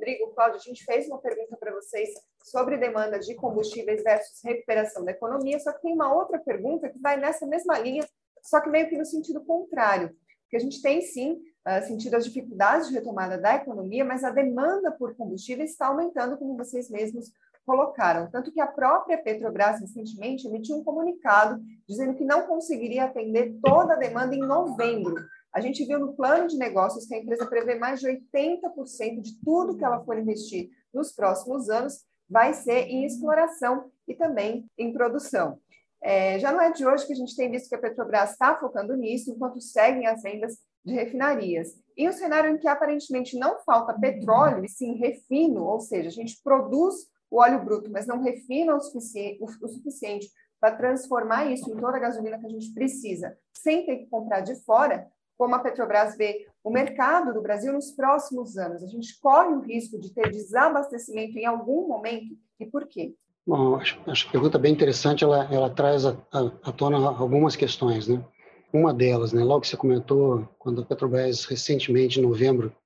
Rodrigo, 0.00 0.32
Cláudio, 0.34 0.56
a 0.56 0.62
gente 0.62 0.82
fez 0.82 1.06
uma 1.08 1.18
pergunta 1.18 1.58
para 1.58 1.74
vocês 1.74 2.08
sobre 2.42 2.78
demanda 2.78 3.18
de 3.18 3.34
combustíveis 3.34 4.02
versus 4.02 4.40
recuperação 4.42 5.04
da 5.04 5.10
economia, 5.10 5.60
só 5.60 5.74
que 5.74 5.82
tem 5.82 5.92
uma 5.92 6.14
outra 6.14 6.38
pergunta 6.38 6.88
que 6.88 6.98
vai 6.98 7.18
nessa 7.18 7.46
mesma 7.46 7.78
linha, 7.78 8.08
só 8.40 8.62
que 8.62 8.70
meio 8.70 8.88
que 8.88 8.96
no 8.96 9.04
sentido 9.04 9.44
contrário, 9.44 10.08
porque 10.44 10.56
a 10.56 10.58
gente 10.58 10.80
tem 10.80 11.02
sim 11.02 11.42
uh, 11.68 11.86
sentido 11.86 12.14
as 12.14 12.24
dificuldades 12.24 12.88
de 12.88 12.94
retomada 12.94 13.36
da 13.36 13.56
economia, 13.56 14.02
mas 14.02 14.24
a 14.24 14.30
demanda 14.30 14.90
por 14.90 15.14
combustíveis 15.14 15.72
está 15.72 15.88
aumentando, 15.88 16.38
como 16.38 16.56
vocês 16.56 16.88
mesmos 16.88 17.30
colocaram. 17.66 18.30
Tanto 18.30 18.50
que 18.50 18.60
a 18.60 18.66
própria 18.66 19.22
Petrobras 19.22 19.80
recentemente 19.80 20.46
emitiu 20.46 20.76
um 20.76 20.82
comunicado 20.82 21.60
dizendo 21.86 22.14
que 22.14 22.24
não 22.24 22.46
conseguiria 22.46 23.04
atender 23.04 23.54
toda 23.62 23.92
a 23.92 23.98
demanda 23.98 24.34
em 24.34 24.40
novembro. 24.40 25.14
A 25.52 25.60
gente 25.60 25.84
viu 25.84 25.98
no 25.98 26.14
plano 26.14 26.46
de 26.46 26.56
negócios 26.56 27.06
que 27.06 27.14
a 27.14 27.18
empresa 27.18 27.46
prevê 27.46 27.74
mais 27.74 28.00
de 28.00 28.08
80% 28.08 29.20
de 29.20 29.40
tudo 29.44 29.76
que 29.76 29.84
ela 29.84 30.04
for 30.04 30.18
investir 30.18 30.70
nos 30.92 31.12
próximos 31.12 31.68
anos 31.68 32.04
vai 32.28 32.54
ser 32.54 32.86
em 32.86 33.04
exploração 33.04 33.90
e 34.06 34.14
também 34.14 34.64
em 34.78 34.92
produção. 34.92 35.58
É, 36.02 36.38
já 36.38 36.52
não 36.52 36.60
é 36.60 36.72
de 36.72 36.86
hoje 36.86 37.06
que 37.06 37.12
a 37.12 37.16
gente 37.16 37.36
tem 37.36 37.50
visto 37.50 37.68
que 37.68 37.74
a 37.74 37.78
Petrobras 37.78 38.30
está 38.30 38.56
focando 38.56 38.96
nisso, 38.96 39.30
enquanto 39.30 39.60
seguem 39.60 40.06
as 40.06 40.22
vendas 40.22 40.56
de 40.84 40.94
refinarias. 40.94 41.74
Em 41.96 42.08
um 42.08 42.12
cenário 42.12 42.50
em 42.50 42.58
que 42.58 42.68
aparentemente 42.68 43.38
não 43.38 43.58
falta 43.64 43.98
petróleo, 43.98 44.64
e 44.64 44.68
sim 44.68 44.94
refino, 44.94 45.64
ou 45.64 45.80
seja, 45.80 46.08
a 46.08 46.12
gente 46.12 46.40
produz 46.42 46.94
o 47.30 47.40
óleo 47.40 47.62
bruto, 47.62 47.90
mas 47.90 48.06
não 48.06 48.22
refina 48.22 48.74
o 48.74 48.80
suficiente, 48.80 49.38
o, 49.42 49.44
o 49.44 49.68
suficiente 49.68 50.28
para 50.58 50.76
transformar 50.76 51.46
isso 51.46 51.70
em 51.70 51.76
toda 51.76 51.96
a 51.96 52.00
gasolina 52.00 52.38
que 52.38 52.46
a 52.46 52.50
gente 52.50 52.72
precisa, 52.72 53.36
sem 53.52 53.84
ter 53.84 53.98
que 53.98 54.06
comprar 54.06 54.40
de 54.40 54.54
fora, 54.64 55.10
como 55.40 55.54
a 55.54 55.58
Petrobras 55.58 56.18
vê 56.18 56.46
o 56.62 56.68
mercado 56.68 57.32
do 57.32 57.40
Brasil 57.40 57.72
nos 57.72 57.92
próximos 57.92 58.58
anos? 58.58 58.82
A 58.82 58.86
gente 58.86 59.18
corre 59.18 59.54
o 59.54 59.60
risco 59.60 59.98
de 59.98 60.12
ter 60.12 60.30
desabastecimento 60.30 61.38
em 61.38 61.46
algum 61.46 61.88
momento 61.88 62.36
e 62.60 62.66
por 62.66 62.86
quê? 62.86 63.14
Bom, 63.46 63.76
acho, 63.76 63.98
acho 64.06 64.28
a 64.28 64.32
pergunta 64.32 64.58
bem 64.58 64.70
interessante, 64.70 65.24
ela, 65.24 65.48
ela 65.50 65.70
traz 65.70 66.04
à 66.04 66.72
tona 66.76 66.98
algumas 66.98 67.56
questões, 67.56 68.06
né? 68.06 68.22
Uma 68.70 68.92
delas, 68.92 69.32
né, 69.32 69.42
logo 69.42 69.62
que 69.62 69.68
você 69.68 69.78
comentou, 69.78 70.46
quando 70.58 70.82
a 70.82 70.84
Petrobras 70.84 71.46
recentemente, 71.46 72.20
em 72.20 72.22
novembro, 72.22 72.76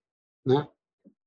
né, 0.47 0.69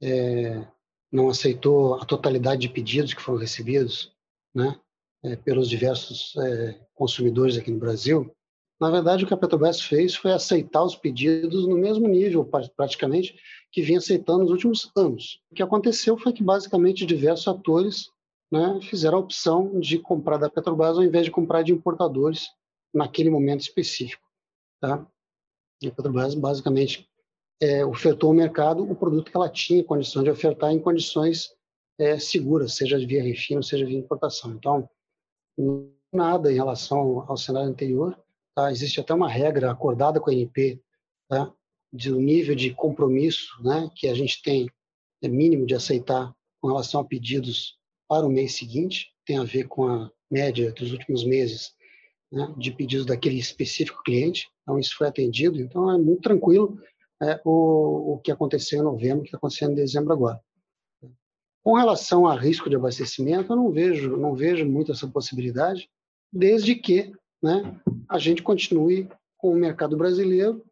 é, 0.02 0.66
não 1.12 1.28
aceitou 1.28 1.96
a 1.96 2.06
totalidade 2.06 2.62
de 2.62 2.70
pedidos 2.70 3.14
que 3.14 3.22
foram 3.22 3.38
recebidos, 3.38 4.16
né, 4.56 4.80
é, 5.26 5.36
pelos 5.36 5.70
diversos 5.70 6.34
é, 6.38 6.80
consumidores 6.96 7.58
aqui 7.58 7.70
no 7.70 7.80
Brasil, 7.80 8.34
na 8.80 8.92
verdade, 8.92 9.24
o 9.24 9.28
que 9.28 9.34
a 9.34 9.38
Petrobras 9.38 9.82
fez 9.82 10.16
foi 10.16 10.32
aceitar 10.32 10.84
os 10.84 10.96
pedidos 10.96 11.68
no 11.68 11.78
mesmo 11.78 12.08
nível, 12.08 12.46
praticamente, 12.46 13.36
que 13.72 13.82
vinha 13.82 13.98
aceitando 13.98 14.44
nos 14.44 14.52
últimos 14.52 14.92
anos. 14.96 15.42
O 15.52 15.56
que 15.56 15.64
aconteceu 15.64 16.18
foi 16.18 16.32
que, 16.32 16.44
basicamente, 16.44 17.06
diversos 17.06 17.48
atores 17.48 18.12
né, 18.52 18.80
fizeram 18.82 19.18
a 19.18 19.22
opção 19.22 19.80
de 19.80 19.98
comprar 19.98 20.38
da 20.38 20.50
Petrobras 20.50 20.98
ao 20.98 21.04
invés 21.04 21.26
de 21.26 21.32
comprar 21.32 21.64
de 21.64 21.74
importadores 21.74 22.50
naquele 22.94 23.32
momento 23.32 23.62
específico. 23.62 24.24
Tá? 24.80 25.06
E 25.82 25.88
a 25.88 25.92
Petrobras, 25.92 26.36
basicamente, 26.36 27.10
é, 27.60 27.84
ofertou 27.84 28.30
ao 28.30 28.36
mercado 28.36 28.84
o 28.84 28.96
produto 28.96 29.32
que 29.32 29.38
ela 29.38 29.50
tinha 29.50 29.84
condição 29.84 30.24
de 30.24 30.30
ofertar 30.30 30.72
em 30.72 30.80
condições 30.80 31.52
é, 32.00 32.20
seguras, 32.20 32.76
seja 32.76 32.98
via 33.00 33.24
refino, 33.24 33.64
seja 33.64 33.86
via 33.86 33.98
importação. 33.98 34.52
Então, 34.52 34.88
nada 36.14 36.52
em 36.52 36.56
relação 36.56 37.26
ao 37.28 37.36
cenário 37.36 37.70
anterior, 37.70 38.16
Tá? 38.58 38.72
Existe 38.72 39.00
até 39.00 39.14
uma 39.14 39.30
regra 39.30 39.72
acordada 39.72 40.20
com 40.20 40.32
a 40.32 40.34
ANP 40.34 40.82
tá? 41.30 41.54
do 41.94 42.20
nível 42.20 42.56
de 42.56 42.74
compromisso 42.74 43.62
né, 43.62 43.88
que 43.96 44.08
a 44.08 44.16
gente 44.16 44.42
tem, 44.42 44.68
é 45.22 45.28
mínimo 45.28 45.68
de 45.68 45.76
aceitar 45.76 46.34
com 46.60 46.70
relação 46.70 47.00
a 47.00 47.06
pedidos 47.06 47.78
para 48.10 48.26
o 48.26 48.30
mês 48.30 48.56
seguinte, 48.56 49.14
tem 49.28 49.38
a 49.38 49.44
ver 49.44 49.68
com 49.68 49.86
a 49.86 50.12
média 50.32 50.72
dos 50.72 50.92
últimos 50.92 51.24
meses 51.24 51.76
né, 52.32 52.52
de 52.58 52.72
pedidos 52.72 53.06
daquele 53.06 53.38
específico 53.38 54.02
cliente, 54.02 54.50
então 54.64 54.80
isso 54.80 54.98
foi 54.98 55.08
atendido, 55.08 55.62
então 55.62 55.92
é 55.92 55.98
muito 56.00 56.24
tranquilo 56.24 56.82
é, 57.22 57.40
o, 57.46 58.14
o 58.14 58.18
que 58.18 58.32
aconteceu 58.32 58.80
em 58.80 58.84
novembro, 58.84 59.20
o 59.20 59.22
que 59.22 59.28
está 59.28 59.38
acontecendo 59.38 59.74
em 59.74 59.76
dezembro 59.76 60.14
agora. 60.14 60.42
Com 61.64 61.76
relação 61.76 62.26
a 62.26 62.36
risco 62.36 62.72
de 62.72 62.76
abastecimento, 62.76 63.52
eu 63.52 63.56
não 63.56 63.72
vejo, 63.72 64.18
não 64.18 64.34
vejo 64.34 64.66
muito 64.66 64.92
essa 64.92 65.08
possibilidade, 65.08 65.88
desde 66.34 66.74
que 66.74 67.14
né, 67.42 67.80
a 68.10 68.18
gente 68.18 68.42
continue 68.42 69.10
com 69.38 69.52
o 69.52 69.56
mercado 69.56 69.96
brasileiro 69.96 70.64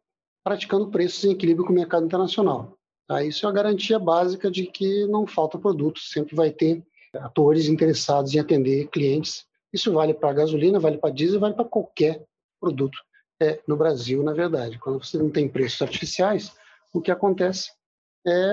praticando 0.42 0.90
preços 0.90 1.24
em 1.24 1.32
equilíbrio 1.32 1.66
com 1.66 1.72
o 1.72 1.76
mercado 1.76 2.06
internacional. 2.06 2.76
Tá? 3.06 3.22
Isso 3.22 3.46
é 3.46 3.48
a 3.48 3.52
garantia 3.52 3.98
básica 3.98 4.50
de 4.50 4.66
que 4.66 5.06
não 5.06 5.26
falta 5.26 5.58
produto, 5.58 6.00
sempre 6.00 6.34
vai 6.34 6.50
ter 6.50 6.84
atores 7.14 7.66
interessados 7.68 8.34
em 8.34 8.38
atender 8.38 8.88
clientes. 8.88 9.44
Isso 9.72 9.92
vale 9.92 10.14
para 10.14 10.32
gasolina, 10.32 10.78
vale 10.78 10.98
para 10.98 11.12
diesel, 11.12 11.40
vale 11.40 11.54
para 11.54 11.64
qualquer 11.64 12.24
produto 12.60 12.98
é, 13.40 13.60
no 13.66 13.76
Brasil, 13.76 14.22
na 14.22 14.32
verdade. 14.32 14.78
Quando 14.78 15.04
você 15.04 15.18
não 15.18 15.30
tem 15.30 15.48
preços 15.48 15.82
artificiais, 15.82 16.54
o 16.92 17.00
que 17.00 17.10
acontece 17.10 17.70
é 18.26 18.52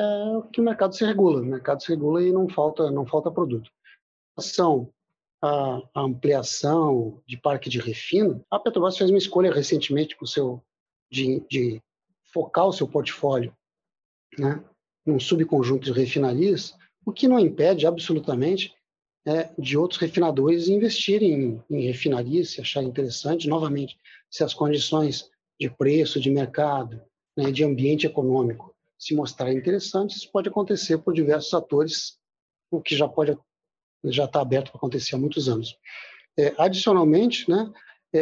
que 0.51 0.62
o 0.62 0.63
mercado 0.63 0.96
se 0.96 1.05
regula, 1.05 1.41
o 1.41 1.46
mercado 1.46 1.82
se 1.82 1.89
regula 1.89 2.22
e 2.22 2.32
não 2.32 2.48
falta, 2.48 2.91
não 2.91 3.05
falta 3.05 3.32
produto. 3.32 3.72
São 4.39 4.89
a, 5.44 6.02
ampliação 6.02 7.22
de 7.28 7.36
parque 7.36 7.70
de 7.70 7.78
refino, 7.78 8.46
a 8.50 8.58
Petrobras 8.58 8.98
fez 8.98 9.10
uma 9.10 9.18
escolha 9.18 9.54
recentemente 9.54 10.16
com 10.16 10.26
seu, 10.26 10.64
de, 11.12 11.44
de 11.50 11.82
focar 12.32 12.66
o 12.66 12.72
seu 12.72 12.88
portfólio 12.88 13.54
né, 14.40 14.64
num 15.06 15.20
subconjunto 15.20 15.84
de 15.84 15.92
refinarias, 15.92 16.74
o 17.06 17.12
que 17.12 17.28
não 17.28 17.38
impede 17.38 17.86
absolutamente 17.86 18.74
é, 19.26 19.50
de 19.60 19.78
outros 19.78 20.00
refinadores 20.00 20.70
investirem 20.70 21.34
em, 21.70 21.78
em 21.78 21.82
refinarias, 21.88 22.52
se 22.52 22.62
acharem 22.62 22.88
interessante, 22.88 23.50
novamente, 23.50 23.98
se 24.30 24.46
as 24.46 24.54
condições 24.54 25.30
de 25.60 25.70
preço, 25.70 26.22
de 26.22 26.30
mercado, 26.30 27.02
né, 27.36 27.52
de 27.52 27.66
ambiente 27.66 28.08
econômico 28.08 28.74
se 28.98 29.14
mostrarem 29.14 29.58
interessantes, 29.58 30.18
isso 30.18 30.32
pode 30.32 30.48
acontecer 30.48 31.00
por 31.00 31.14
diversos 31.14 31.54
atores, 31.54 32.18
o 32.72 32.82
que 32.82 32.96
já 32.96 33.08
pode 33.10 33.38
já 34.05 34.25
está 34.25 34.41
aberto 34.41 34.72
para 34.72 34.77
acontecer 34.77 35.15
há 35.15 35.17
muitos 35.17 35.48
anos. 35.48 35.77
É, 36.38 36.53
adicionalmente, 36.57 37.50
né, 37.50 37.72
é, 38.13 38.19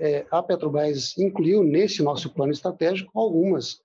é, 0.00 0.26
a 0.30 0.42
Petrobras 0.42 1.16
incluiu 1.18 1.62
nesse 1.62 2.02
nosso 2.02 2.30
plano 2.30 2.52
estratégico 2.52 3.10
algumas 3.18 3.80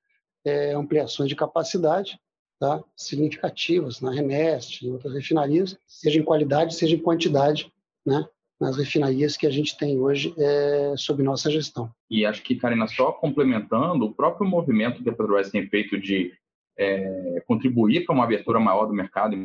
é, 0.45 0.73
ampliações 0.73 1.29
de 1.29 1.35
capacidade 1.35 2.19
tá, 2.59 2.83
significativas 2.95 4.01
na 4.01 4.11
Renest, 4.11 4.81
em 4.85 4.91
outras 4.91 5.13
refinarias, 5.13 5.77
seja 5.87 6.19
em 6.19 6.23
qualidade, 6.23 6.75
seja 6.75 6.95
em 6.95 6.99
quantidade, 6.99 7.71
né, 8.05 8.25
nas 8.59 8.77
refinarias 8.77 9.37
que 9.37 9.47
a 9.47 9.49
gente 9.49 9.77
tem 9.77 9.97
hoje 9.99 10.33
é, 10.37 10.93
sob 10.97 11.23
nossa 11.23 11.49
gestão. 11.49 11.89
E 12.09 12.25
acho 12.25 12.43
que, 12.43 12.55
Karina, 12.55 12.87
só 12.87 13.11
complementando, 13.13 14.05
o 14.05 14.13
próprio 14.13 14.47
movimento 14.47 15.01
que 15.01 15.09
a 15.09 15.13
Petrobras 15.13 15.49
tem 15.49 15.67
feito 15.67 15.99
de 15.99 16.33
é, 16.77 17.41
contribuir 17.47 18.05
para 18.05 18.13
uma 18.13 18.25
abertura 18.25 18.59
maior 18.59 18.85
do 18.85 18.93
mercado, 18.93 19.35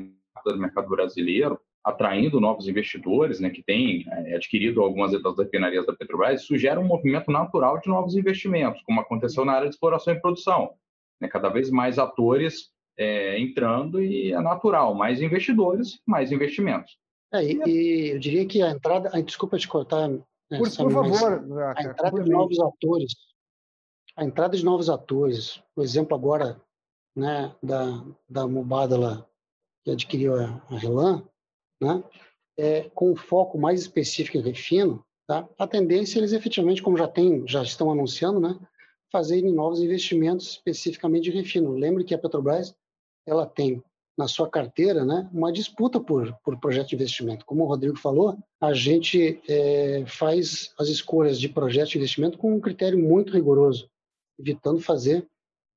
do 0.45 0.59
mercado 0.59 0.89
brasileiro, 0.89 1.61
atraindo 1.85 2.41
novos 2.41 2.67
investidores, 2.67 3.39
né, 3.39 3.51
que 3.51 3.63
têm 3.63 4.07
é, 4.09 4.37
adquirido 4.37 4.81
algumas 4.81 5.13
das 5.23 5.37
refinarias 5.37 5.85
da 5.85 5.93
Petrobras, 5.93 6.43
isso 6.43 6.57
gera 6.57 6.81
um 6.81 6.87
movimento 6.87 7.31
natural 7.31 7.79
de 7.79 7.89
novos 7.89 8.17
investimentos, 8.17 8.83
como 8.85 9.01
aconteceu 9.01 9.45
na 9.45 9.53
área 9.53 9.69
de 9.69 9.75
exploração 9.75 10.15
e 10.15 10.21
produção. 10.21 10.75
Né, 11.21 11.29
cada 11.29 11.51
vez 11.51 11.71
mais 11.71 11.99
atores 11.99 12.71
é, 12.97 13.39
entrando 13.39 14.03
e 14.03 14.33
é 14.33 14.41
natural, 14.41 14.95
mais 14.95 15.21
investidores, 15.21 16.01
mais 16.07 16.33
investimentos. 16.33 16.97
É, 17.33 17.45
e, 17.45 17.61
e, 17.67 18.11
eu 18.13 18.19
diria 18.19 18.47
que 18.47 18.63
a 18.63 18.71
entrada, 18.71 19.11
a, 19.13 19.21
desculpa 19.21 19.59
te 19.59 19.69
cortar, 19.69 20.09
né, 20.09 20.23
por, 20.51 20.75
por 20.75 20.93
favor, 20.93 21.75
a 21.77 21.83
entrada 21.83 22.23
de 22.23 22.31
novos 22.31 22.59
atores, 22.61 23.13
a 24.17 24.25
entrada 24.25 24.57
de 24.57 24.65
novos 24.65 24.89
atores, 24.89 25.63
o 25.77 25.83
exemplo 25.83 26.17
agora, 26.17 26.61
né, 27.15 27.55
da 27.63 28.05
da 28.29 28.47
Mubadala 28.47 29.29
que 29.85 29.91
adquiriu 29.91 30.35
a, 30.35 30.63
a 30.71 30.79
Relan, 30.79 31.23
né, 31.81 32.03
é, 32.59 32.91
com 32.95 33.17
foco 33.17 33.59
mais 33.59 33.81
específico 33.81 34.39
em 34.39 34.43
refino, 34.43 35.05
tá? 35.27 35.49
A 35.59 35.67
tendência 35.67 36.19
é 36.19 36.21
eles 36.21 36.33
efetivamente, 36.33 36.83
como 36.83 36.97
já 36.97 37.09
tem, 37.09 37.47
já 37.47 37.63
estão 37.63 37.91
anunciando, 37.91 38.41
né, 38.41 38.59
fazerem 39.11 39.53
novos 39.53 39.81
investimentos 39.81 40.49
especificamente 40.49 41.25
de 41.25 41.31
refino. 41.31 41.73
Lembre 41.73 42.05
que 42.05 42.15
a 42.15 42.19
Petrobras 42.19 42.75
ela 43.27 43.47
tem 43.47 43.83
na 44.17 44.29
sua 44.29 44.49
carteira 44.49 45.05
né, 45.05 45.29
uma 45.33 45.53
disputa 45.53 46.01
por, 46.01 46.33
por 46.45 46.59
projeto 46.59 46.89
de 46.89 46.95
investimento. 46.95 47.45
Como 47.45 47.65
o 47.65 47.67
Rodrigo 47.67 47.97
falou, 47.97 48.39
a 48.61 48.73
gente 48.73 49.41
é, 49.49 50.05
faz 50.07 50.73
as 50.79 50.89
escolhas 50.89 51.39
de 51.39 51.49
projeto 51.49 51.91
de 51.91 51.99
investimento 51.99 52.39
com 52.39 52.55
um 52.55 52.61
critério 52.61 52.99
muito 52.99 53.33
rigoroso, 53.33 53.91
evitando 54.39 54.81
fazer 54.81 55.27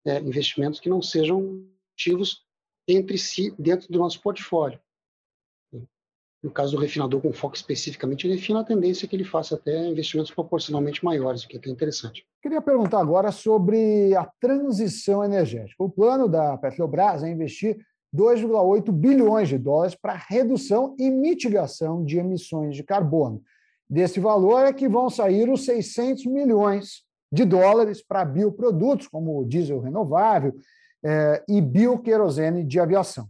é, 0.06 0.20
investimentos 0.20 0.80
que 0.80 0.89
não 0.89 1.01
sejam 1.01 1.66
ativos 1.94 2.44
entre 2.88 3.18
si 3.18 3.54
dentro 3.58 3.92
do 3.92 4.00
nosso 4.00 4.22
portfólio. 4.22 4.80
No 6.44 6.51
caso 6.51 6.75
do 6.75 6.82
refinador 6.82 7.20
com 7.20 7.34
foco 7.34 7.56
especificamente 7.56 8.27
em 8.27 8.32
refino, 8.32 8.60
a 8.60 8.63
tendência 8.63 9.08
que 9.08 9.15
ele 9.15 9.24
faça 9.24 9.56
até 9.56 9.88
investimentos 9.88 10.32
proporcionalmente 10.32 11.03
maiores, 11.03 11.44
o 11.44 11.48
que 11.48 11.58
é 11.58 11.60
até 11.60 11.70
interessante. 11.70 12.25
Queria 12.41 12.62
perguntar 12.62 13.00
agora 13.00 13.32
sobre 13.32 14.15
a 14.15 14.29
transição 14.39 15.24
energética. 15.24 15.84
O 15.84 15.89
plano 15.89 16.29
da 16.29 16.56
Petrobras 16.58 17.24
é 17.24 17.29
investir 17.29 17.77
2,8 18.15 18.91
bilhões 18.91 19.50
de 19.50 19.58
dólares 19.58 19.96
para 19.96 20.13
redução 20.13 20.96
e 20.98 21.10
mitigação 21.10 22.06
de 22.06 22.17
emissões 22.17 22.75
de 22.75 22.84
carbono. 22.84 23.41
Desse 23.89 24.20
valor 24.20 24.65
é 24.65 24.74
que 24.74 24.88
vão 24.88 25.10
sair 25.10 25.50
os 25.50 25.65
600 25.65 26.25
milhões 26.25 27.03
de 27.32 27.46
dólares 27.46 28.01
para 28.01 28.24
bioprodutos, 28.24 29.08
como 29.08 29.46
diesel 29.46 29.79
renovável 29.79 30.53
eh, 31.03 31.44
e 31.48 31.62
bioquerosene 31.62 32.63
de 32.63 32.79
aviação. 32.79 33.27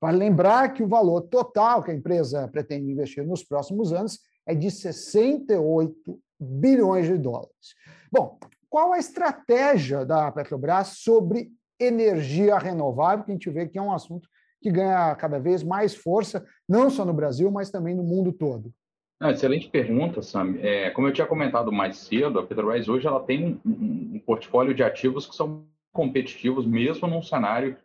Vale 0.00 0.16
lembrar 0.16 0.72
que 0.72 0.82
o 0.82 0.88
valor 0.88 1.22
total 1.22 1.82
que 1.82 1.90
a 1.90 1.94
empresa 1.94 2.48
pretende 2.48 2.90
investir 2.90 3.24
nos 3.26 3.44
próximos 3.44 3.92
anos 3.92 4.18
é 4.46 4.54
de 4.54 4.70
68 4.70 6.18
bilhões 6.40 7.06
de 7.06 7.18
dólares. 7.18 7.74
Bom, 8.10 8.38
qual 8.68 8.92
a 8.92 8.98
estratégia 8.98 10.04
da 10.06 10.32
Petrobras 10.32 10.98
sobre 10.98 11.50
energia 11.78 12.56
renovável, 12.56 13.24
que 13.24 13.30
a 13.30 13.34
gente 13.34 13.50
vê 13.50 13.68
que 13.68 13.78
é 13.78 13.82
um 13.82 13.92
assunto 13.92 14.28
que 14.60 14.70
ganha 14.70 15.14
cada 15.16 15.38
vez 15.38 15.62
mais 15.62 15.94
força, 15.94 16.44
não 16.68 16.88
só 16.90 17.04
no 17.04 17.12
Brasil, 17.12 17.50
mas 17.50 17.70
também 17.70 17.94
no 17.94 18.02
mundo 18.02 18.32
todo? 18.32 18.72
Ah, 19.18 19.32
excelente 19.32 19.68
pergunta, 19.68 20.22
Sam. 20.22 20.56
É, 20.60 20.90
como 20.90 21.08
eu 21.08 21.12
tinha 21.12 21.26
comentado 21.26 21.70
mais 21.70 21.98
cedo, 21.98 22.38
a 22.38 22.46
Petrobras 22.46 22.88
hoje 22.88 23.06
ela 23.06 23.20
tem 23.20 23.60
um, 23.66 24.14
um 24.14 24.18
portfólio 24.20 24.74
de 24.74 24.82
ativos 24.82 25.26
que 25.26 25.34
são 25.34 25.66
competitivos, 25.92 26.66
mesmo 26.66 27.06
num 27.06 27.22
cenário 27.22 27.76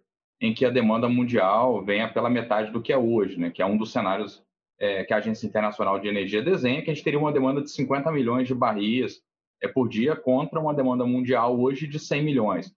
em 0.42 0.54
que 0.54 0.66
a 0.66 0.70
demanda 0.70 1.08
mundial 1.08 1.84
venha 1.84 2.12
pela 2.12 2.30
metade 2.30 2.72
do 2.72 2.82
que 2.82 2.92
é 2.92 2.98
hoje, 2.98 3.40
né? 3.40 3.50
que 3.50 3.62
é 3.62 3.66
um 3.66 3.78
dos 3.78 3.92
cenários 3.92 4.44
é, 4.80 5.04
que 5.04 5.14
a 5.14 5.18
Agência 5.18 5.48
Internacional 5.48 6.00
de 6.00 6.08
Energia 6.08 6.42
desenha, 6.42 6.82
que 6.82 6.92
a 6.92 6.94
gente 6.94 7.04
teria 7.04 7.20
uma 7.20 7.32
demanda 7.32 7.62
de 7.62 7.72
50 7.72 8.12
milhões 8.12 8.48
de 8.48 8.54
barris 8.54 9.22
é, 9.62 9.68
por 9.68 9.88
dia 9.88 10.16
contra 10.16 10.60
uma 10.60 10.74
demanda 10.74 11.06
mundial 11.06 11.60
hoje 11.60 11.88
de 11.88 12.00
100 12.00 12.24
milhões. 12.24 12.74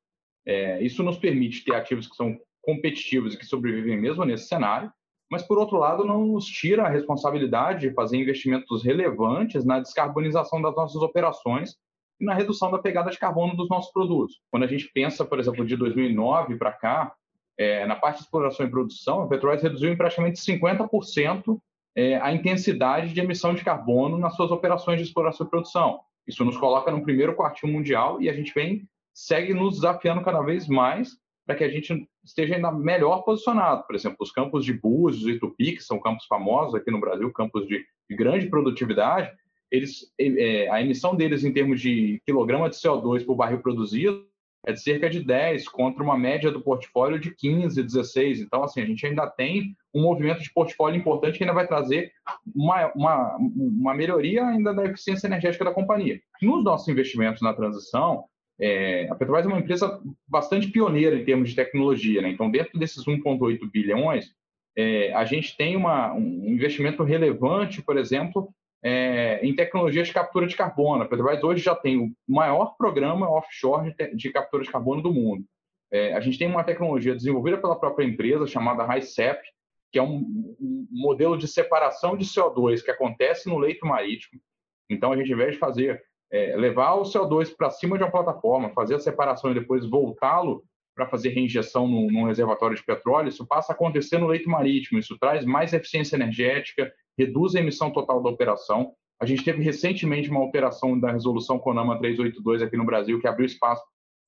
É, 0.46 0.80
isso 0.82 1.02
nos 1.02 1.18
permite 1.18 1.64
ter 1.64 1.74
ativos 1.74 2.08
que 2.08 2.16
são 2.16 2.38
competitivos 2.62 3.34
e 3.34 3.38
que 3.38 3.46
sobrevivem 3.46 3.98
mesmo 3.98 4.24
nesse 4.24 4.46
cenário, 4.46 4.92
mas, 5.30 5.42
por 5.42 5.58
outro 5.58 5.76
lado, 5.76 6.04
não 6.04 6.26
nos 6.26 6.46
tira 6.46 6.84
a 6.84 6.88
responsabilidade 6.88 7.88
de 7.88 7.94
fazer 7.94 8.16
investimentos 8.16 8.82
relevantes 8.82 9.64
na 9.64 9.78
descarbonização 9.78 10.62
das 10.62 10.74
nossas 10.74 11.02
operações 11.02 11.76
e 12.18 12.24
na 12.24 12.34
redução 12.34 12.70
da 12.70 12.78
pegada 12.78 13.10
de 13.10 13.18
carbono 13.18 13.54
dos 13.54 13.68
nossos 13.68 13.92
produtos. 13.92 14.40
Quando 14.50 14.62
a 14.62 14.66
gente 14.66 14.90
pensa, 14.92 15.24
por 15.24 15.38
exemplo, 15.38 15.66
de 15.66 15.76
2009 15.76 16.56
para 16.56 16.72
cá, 16.72 17.14
é, 17.58 17.84
na 17.86 17.96
parte 17.96 18.18
de 18.18 18.24
exploração 18.24 18.64
e 18.64 18.70
produção, 18.70 19.22
a 19.22 19.28
Petrobras 19.28 19.62
reduziu 19.62 19.92
em 19.92 19.96
praticamente 19.96 20.38
50% 20.38 21.58
é, 21.96 22.16
a 22.16 22.32
intensidade 22.32 23.12
de 23.12 23.20
emissão 23.20 23.52
de 23.52 23.64
carbono 23.64 24.16
nas 24.16 24.36
suas 24.36 24.52
operações 24.52 24.98
de 25.00 25.06
exploração 25.06 25.46
e 25.46 25.50
produção. 25.50 26.00
Isso 26.26 26.44
nos 26.44 26.56
coloca 26.56 26.90
no 26.92 27.02
primeiro 27.02 27.34
quartil 27.34 27.68
mundial 27.68 28.22
e 28.22 28.28
a 28.28 28.32
gente 28.32 28.54
vem 28.54 28.86
segue 29.12 29.52
nos 29.52 29.76
desafiando 29.76 30.22
cada 30.22 30.40
vez 30.42 30.68
mais 30.68 31.16
para 31.44 31.56
que 31.56 31.64
a 31.64 31.68
gente 31.68 32.06
esteja 32.22 32.54
ainda 32.54 32.70
melhor 32.70 33.22
posicionado. 33.22 33.84
Por 33.84 33.96
exemplo, 33.96 34.18
os 34.20 34.30
campos 34.30 34.64
de 34.64 34.72
Búzios 34.72 35.26
e 35.26 35.40
Tupi, 35.40 35.72
que 35.72 35.82
são 35.82 35.98
campos 35.98 36.26
famosos 36.26 36.74
aqui 36.74 36.90
no 36.90 37.00
Brasil, 37.00 37.32
campos 37.32 37.66
de, 37.66 37.84
de 38.08 38.16
grande 38.16 38.46
produtividade, 38.46 39.32
eles, 39.70 40.12
é, 40.20 40.68
a 40.70 40.80
emissão 40.80 41.16
deles 41.16 41.42
em 41.42 41.52
termos 41.52 41.80
de 41.80 42.22
quilograma 42.24 42.70
de 42.70 42.76
CO2 42.76 43.24
por 43.24 43.34
barril 43.34 43.60
produzido 43.60 44.28
é 44.66 44.72
de 44.72 44.82
cerca 44.82 45.08
de 45.08 45.24
10, 45.24 45.68
contra 45.68 46.02
uma 46.02 46.18
média 46.18 46.50
do 46.50 46.60
portfólio 46.60 47.18
de 47.18 47.34
15, 47.34 47.82
16. 47.82 48.40
Então, 48.40 48.62
assim, 48.64 48.80
a 48.80 48.86
gente 48.86 49.06
ainda 49.06 49.26
tem 49.26 49.76
um 49.94 50.02
movimento 50.02 50.42
de 50.42 50.52
portfólio 50.52 50.98
importante 50.98 51.38
que 51.38 51.44
ainda 51.44 51.54
vai 51.54 51.66
trazer 51.66 52.12
uma, 52.54 52.92
uma, 52.94 53.36
uma 53.36 53.94
melhoria 53.94 54.44
ainda 54.44 54.74
da 54.74 54.84
eficiência 54.84 55.26
energética 55.26 55.64
da 55.64 55.72
companhia. 55.72 56.20
Nos 56.42 56.64
nossos 56.64 56.88
investimentos 56.88 57.40
na 57.40 57.54
transição, 57.54 58.24
é, 58.60 59.08
a 59.08 59.14
Petrobras 59.14 59.46
é 59.46 59.48
uma 59.48 59.60
empresa 59.60 60.00
bastante 60.26 60.68
pioneira 60.68 61.16
em 61.16 61.24
termos 61.24 61.50
de 61.50 61.56
tecnologia, 61.56 62.20
né? 62.20 62.28
Então, 62.28 62.50
dentro 62.50 62.78
desses 62.78 63.04
1,8 63.04 63.58
bilhões, 63.70 64.32
é, 64.76 65.12
a 65.14 65.24
gente 65.24 65.56
tem 65.56 65.76
uma, 65.76 66.12
um 66.12 66.44
investimento 66.46 67.02
relevante, 67.04 67.82
por 67.82 67.96
exemplo, 67.96 68.52
é, 68.82 69.40
em 69.42 69.54
tecnologia 69.54 70.02
de 70.02 70.12
captura 70.12 70.46
de 70.46 70.56
carbono. 70.56 71.02
A 71.02 71.08
Petrobras 71.08 71.42
hoje 71.42 71.62
já 71.62 71.74
tem 71.74 71.98
o 71.98 72.12
maior 72.26 72.76
programa 72.76 73.30
offshore 73.30 73.94
de, 73.94 74.14
de 74.14 74.32
captura 74.32 74.62
de 74.62 74.70
carbono 74.70 75.02
do 75.02 75.12
mundo. 75.12 75.44
É, 75.90 76.14
a 76.14 76.20
gente 76.20 76.38
tem 76.38 76.48
uma 76.48 76.64
tecnologia 76.64 77.14
desenvolvida 77.14 77.58
pela 77.58 77.78
própria 77.78 78.04
empresa 78.04 78.46
chamada 78.46 78.86
RICEP, 78.86 79.40
que 79.90 79.98
é 79.98 80.02
um, 80.02 80.56
um, 80.60 80.86
modelo 80.90 81.36
de 81.36 81.48
separação 81.48 82.16
de 82.16 82.24
CO2 82.24 82.82
que 82.82 82.90
acontece 82.90 83.48
no 83.48 83.58
leito 83.58 83.86
marítimo. 83.86 84.40
Então, 84.90 85.12
a 85.12 85.16
gente, 85.16 85.32
ao 85.32 85.38
invés 85.38 85.54
de 85.54 85.58
fazer, 85.58 86.02
é, 86.30 86.54
levar 86.56 86.94
o 86.94 87.02
CO2 87.02 87.54
para 87.56 87.70
cima 87.70 87.96
de 87.96 88.04
uma 88.04 88.10
plataforma, 88.10 88.70
fazer 88.70 88.96
a 88.96 89.00
separação 89.00 89.50
e 89.50 89.54
depois 89.54 89.86
voltá-lo 89.86 90.62
para 90.94 91.06
fazer 91.06 91.30
reinjeção 91.30 91.86
num 91.86 92.24
reservatório 92.24 92.76
de 92.76 92.84
petróleo, 92.84 93.28
isso 93.28 93.46
passa 93.46 93.72
a 93.72 93.74
acontecer 93.74 94.18
no 94.18 94.26
leito 94.26 94.50
marítimo. 94.50 94.98
Isso 94.98 95.16
traz 95.18 95.44
mais 95.44 95.72
eficiência 95.72 96.16
energética, 96.16 96.92
reduz 97.18 97.54
a 97.54 97.60
emissão 97.60 97.90
total 97.90 98.22
da 98.22 98.30
operação. 98.30 98.94
A 99.20 99.26
gente 99.26 99.44
teve 99.44 99.62
recentemente 99.62 100.30
uma 100.30 100.44
operação 100.44 100.98
da 100.98 101.10
resolução 101.10 101.58
CONAMA 101.58 101.98
382 101.98 102.62
aqui 102.62 102.76
no 102.76 102.86
Brasil, 102.86 103.20
que 103.20 103.26
abriu 103.26 103.46
espaço 103.46 103.82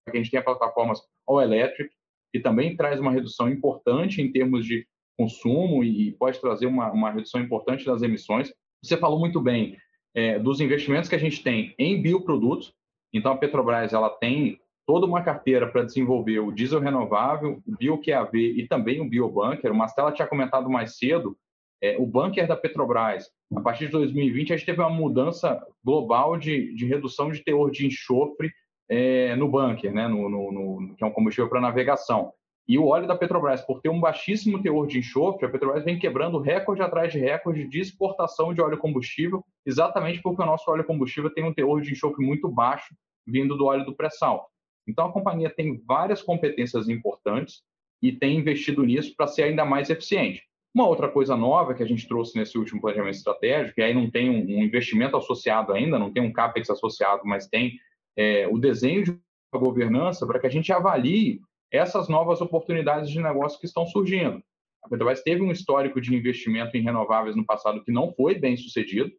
para 0.04 0.12
que 0.12 0.18
a 0.18 0.23
gente 0.23 0.30
tenha 0.30 0.42
plataformas 0.42 1.00
all 1.26 1.40
electric, 1.40 1.90
que 2.32 2.40
também 2.40 2.76
traz 2.76 2.99
uma 2.99 3.12
redução 3.12 3.49
importante 3.49 4.20
em 4.20 4.32
termos 4.32 4.66
de 4.66 4.87
consumo 5.16 5.85
e 5.85 6.12
pode 6.12 6.40
trazer 6.40 6.66
uma, 6.66 6.90
uma 6.90 7.11
redução 7.11 7.40
importante 7.40 7.85
das 7.85 8.02
emissões. 8.02 8.52
Você 8.82 8.97
falou 8.97 9.20
muito 9.20 9.40
bem 9.40 9.76
é, 10.14 10.38
dos 10.38 10.61
investimentos 10.61 11.09
que 11.09 11.14
a 11.14 11.18
gente 11.18 11.42
tem 11.42 11.75
em 11.78 12.00
bioprodutos. 12.00 12.73
Então, 13.12 13.32
a 13.32 13.37
Petrobras 13.37 13.92
ela 13.92 14.09
tem 14.09 14.59
toda 14.87 15.06
uma 15.06 15.23
carteira 15.23 15.70
para 15.70 15.85
desenvolver 15.85 16.40
o 16.40 16.50
diesel 16.50 16.80
renovável, 16.80 17.62
o 17.66 17.76
bio-QAV 17.76 18.35
e 18.35 18.66
também 18.66 19.00
o 19.00 19.09
biobunker. 19.09 19.70
O 19.70 19.76
Mastella 19.76 20.12
tinha 20.12 20.26
comentado 20.26 20.68
mais 20.68 20.97
cedo 20.97 21.37
é, 21.82 21.96
o 21.99 22.06
bunker 22.06 22.46
da 22.46 22.56
Petrobras, 22.56 23.30
a 23.54 23.60
partir 23.60 23.87
de 23.87 23.92
2020, 23.92 24.52
a 24.52 24.56
gente 24.56 24.66
teve 24.66 24.80
uma 24.80 24.90
mudança 24.90 25.60
global 25.84 26.37
de, 26.37 26.75
de 26.75 26.87
redução 26.87 27.30
de 27.30 27.42
teor 27.42 27.70
de 27.70 27.87
enxofre 27.87 28.52
é, 28.88 29.34
no 29.37 29.49
bunker, 29.49 29.92
né, 29.92 30.06
no, 30.06 30.28
no, 30.28 30.52
no, 30.52 30.96
que 30.96 31.02
é 31.02 31.06
um 31.06 31.12
combustível 31.12 31.49
para 31.49 31.60
navegação. 31.60 32.32
E 32.68 32.78
o 32.78 32.87
óleo 32.87 33.08
da 33.08 33.16
Petrobras, 33.16 33.62
por 33.62 33.80
ter 33.80 33.88
um 33.88 34.00
baixíssimo 34.00 34.62
teor 34.62 34.87
de 34.87 34.99
enxofre, 34.99 35.46
a 35.46 35.50
Petrobras 35.50 35.84
vem 35.84 35.99
quebrando 35.99 36.38
recorde 36.38 36.82
atrás 36.82 37.12
de 37.12 37.18
recorde 37.18 37.66
de 37.66 37.80
exportação 37.80 38.54
de 38.54 38.60
óleo 38.60 38.78
combustível, 38.78 39.44
exatamente 39.66 40.20
porque 40.22 40.42
o 40.42 40.46
nosso 40.46 40.70
óleo 40.70 40.84
combustível 40.84 41.32
tem 41.32 41.44
um 41.44 41.54
teor 41.54 41.80
de 41.80 41.92
enxofre 41.92 42.25
muito 42.25 42.49
baixo 42.49 42.94
vindo 43.26 43.56
do 43.56 43.66
óleo 43.66 43.84
do 43.84 43.94
pré-sal. 43.94 44.49
Então 44.87 45.06
a 45.06 45.12
companhia 45.12 45.50
tem 45.50 45.82
várias 45.87 46.22
competências 46.22 46.88
importantes 46.88 47.62
e 48.02 48.12
tem 48.12 48.38
investido 48.38 48.84
nisso 48.84 49.14
para 49.16 49.26
ser 49.26 49.44
ainda 49.44 49.64
mais 49.64 49.90
eficiente. 49.90 50.42
Uma 50.74 50.86
outra 50.86 51.08
coisa 51.08 51.36
nova 51.36 51.74
que 51.74 51.82
a 51.82 51.86
gente 51.86 52.06
trouxe 52.06 52.38
nesse 52.38 52.56
último 52.56 52.80
planejamento 52.80 53.16
estratégico, 53.16 53.80
e 53.80 53.82
aí 53.82 53.92
não 53.92 54.08
tem 54.08 54.30
um, 54.30 54.62
investimento 54.62 55.16
associado 55.16 55.72
ainda, 55.72 55.98
não 55.98 56.12
tem 56.12 56.22
um 56.22 56.32
CAPEX 56.32 56.70
associado, 56.70 57.22
mas 57.24 57.48
tem 57.48 57.78
é, 58.16 58.46
o 58.46 58.56
desenho 58.56 59.02
de 59.02 59.10
uma 59.52 59.60
governança 59.60 60.26
para 60.26 60.38
que 60.38 60.46
a 60.46 60.50
gente 60.50 60.72
avalie 60.72 61.40
essas 61.72 62.08
novas 62.08 62.40
oportunidades 62.40 63.10
de 63.10 63.20
negócio 63.20 63.58
que 63.58 63.66
estão 63.66 63.84
surgindo. 63.84 64.42
A 64.82 64.88
Petrobras 64.88 65.22
teve 65.22 65.42
um 65.42 65.50
histórico 65.50 66.00
de 66.00 66.14
investimento 66.14 66.76
em 66.76 66.82
renováveis 66.82 67.34
no 67.34 67.44
passado 67.44 67.82
que 67.84 67.92
não 67.92 68.12
foi 68.12 68.38
bem 68.38 68.56
sucedido, 68.56 69.10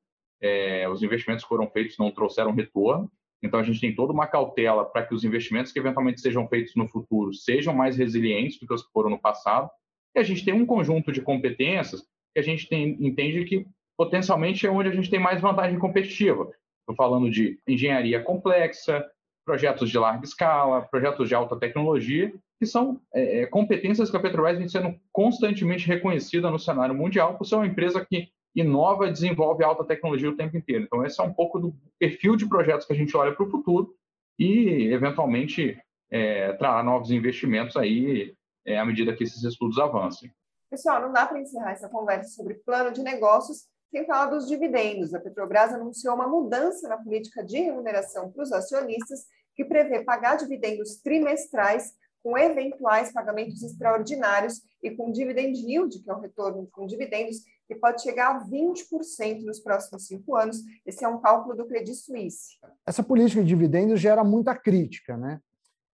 é, 0.41 0.89
os 0.89 1.03
investimentos 1.03 1.43
que 1.43 1.49
foram 1.49 1.69
feitos 1.69 1.97
não 1.97 2.11
trouxeram 2.11 2.53
retorno, 2.53 3.11
então 3.43 3.59
a 3.59 3.63
gente 3.63 3.79
tem 3.79 3.93
toda 3.93 4.13
uma 4.13 4.27
cautela 4.27 4.85
para 4.85 5.05
que 5.05 5.13
os 5.13 5.23
investimentos 5.23 5.71
que 5.71 5.79
eventualmente 5.79 6.21
sejam 6.21 6.47
feitos 6.47 6.75
no 6.75 6.87
futuro 6.87 7.33
sejam 7.33 7.73
mais 7.73 7.97
resilientes 7.97 8.59
do 8.59 8.65
que 8.65 8.73
os 8.73 8.85
que 8.85 8.91
foram 8.91 9.09
no 9.09 9.19
passado, 9.19 9.69
e 10.15 10.19
a 10.19 10.23
gente 10.23 10.43
tem 10.43 10.53
um 10.53 10.65
conjunto 10.65 11.11
de 11.11 11.21
competências 11.21 12.01
que 12.33 12.39
a 12.39 12.41
gente 12.41 12.67
tem, 12.67 12.97
entende 12.99 13.45
que 13.45 13.65
potencialmente 13.97 14.65
é 14.65 14.71
onde 14.71 14.89
a 14.89 14.93
gente 14.93 15.09
tem 15.09 15.19
mais 15.19 15.41
vantagem 15.41 15.77
competitiva. 15.77 16.51
Estou 16.81 16.95
falando 16.95 17.29
de 17.29 17.59
engenharia 17.67 18.21
complexa, 18.21 19.05
projetos 19.45 19.89
de 19.89 19.97
larga 19.97 20.23
escala, 20.23 20.81
projetos 20.81 21.27
de 21.27 21.35
alta 21.35 21.57
tecnologia, 21.57 22.33
que 22.59 22.65
são 22.65 22.99
é, 23.13 23.41
é 23.41 23.45
competências 23.45 24.09
que 24.09 24.17
a 24.17 24.19
Petrobras 24.19 24.57
vem 24.57 24.67
sendo 24.67 24.95
constantemente 25.11 25.87
reconhecida 25.87 26.49
no 26.49 26.59
cenário 26.59 26.95
mundial 26.95 27.37
por 27.37 27.45
ser 27.45 27.55
uma 27.55 27.67
empresa 27.67 28.05
que 28.05 28.29
inova 28.55 29.07
e 29.07 29.11
desenvolve 29.11 29.63
alta 29.63 29.83
tecnologia 29.83 30.29
o 30.29 30.35
tempo 30.35 30.57
inteiro. 30.57 30.83
Então, 30.83 31.05
esse 31.05 31.19
é 31.19 31.23
um 31.23 31.33
pouco 31.33 31.59
do 31.59 31.73
perfil 31.97 32.35
de 32.35 32.47
projetos 32.47 32.85
que 32.85 32.93
a 32.93 32.95
gente 32.95 33.15
olha 33.15 33.33
para 33.33 33.45
o 33.45 33.49
futuro 33.49 33.95
e, 34.37 34.91
eventualmente, 34.91 35.77
é, 36.09 36.53
trará 36.53 36.83
novos 36.83 37.11
investimentos 37.11 37.77
aí 37.77 38.35
é, 38.65 38.77
à 38.77 38.85
medida 38.85 39.15
que 39.15 39.23
esses 39.23 39.43
estudos 39.43 39.77
avancem. 39.79 40.31
Pessoal, 40.69 41.01
não 41.01 41.11
dá 41.11 41.25
para 41.25 41.39
encerrar 41.39 41.71
essa 41.71 41.89
conversa 41.89 42.29
sobre 42.29 42.55
plano 42.55 42.91
de 42.91 43.03
negócios 43.03 43.65
sem 43.91 44.05
falar 44.05 44.27
dos 44.27 44.47
dividendos. 44.47 45.13
A 45.13 45.19
Petrobras 45.19 45.73
anunciou 45.73 46.15
uma 46.15 46.27
mudança 46.27 46.87
na 46.87 46.97
política 46.97 47.43
de 47.43 47.57
remuneração 47.59 48.31
para 48.31 48.43
os 48.43 48.51
acionistas, 48.51 49.25
que 49.53 49.65
prevê 49.65 50.03
pagar 50.03 50.37
dividendos 50.37 50.95
trimestrais 51.01 51.91
com 52.23 52.37
eventuais 52.37 53.11
pagamentos 53.11 53.61
extraordinários 53.61 54.61
e 54.81 54.91
com 54.91 55.11
dividend 55.11 55.59
yield, 55.59 56.01
que 56.01 56.09
é 56.09 56.13
o 56.13 56.19
retorno 56.19 56.67
com 56.71 56.85
dividendos, 56.85 57.37
que 57.67 57.75
pode 57.75 58.01
chegar 58.01 58.35
a 58.35 58.45
20% 58.47 59.43
nos 59.43 59.59
próximos 59.59 60.07
cinco 60.07 60.35
anos. 60.35 60.57
Esse 60.85 61.03
é 61.03 61.07
um 61.07 61.19
cálculo 61.19 61.55
do 61.55 61.65
Credit 61.65 61.95
Suisse. 61.95 62.57
Essa 62.85 63.03
política 63.03 63.41
de 63.41 63.47
dividendos 63.47 63.99
gera 63.99 64.23
muita 64.23 64.55
crítica, 64.55 65.17
né? 65.17 65.41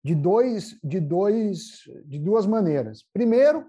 De, 0.07 0.15
dois, 0.15 0.79
de, 0.85 1.01
dois, 1.01 1.81
de 2.05 2.21
duas 2.21 2.47
maneiras. 2.47 3.05
Primeiro, 3.13 3.67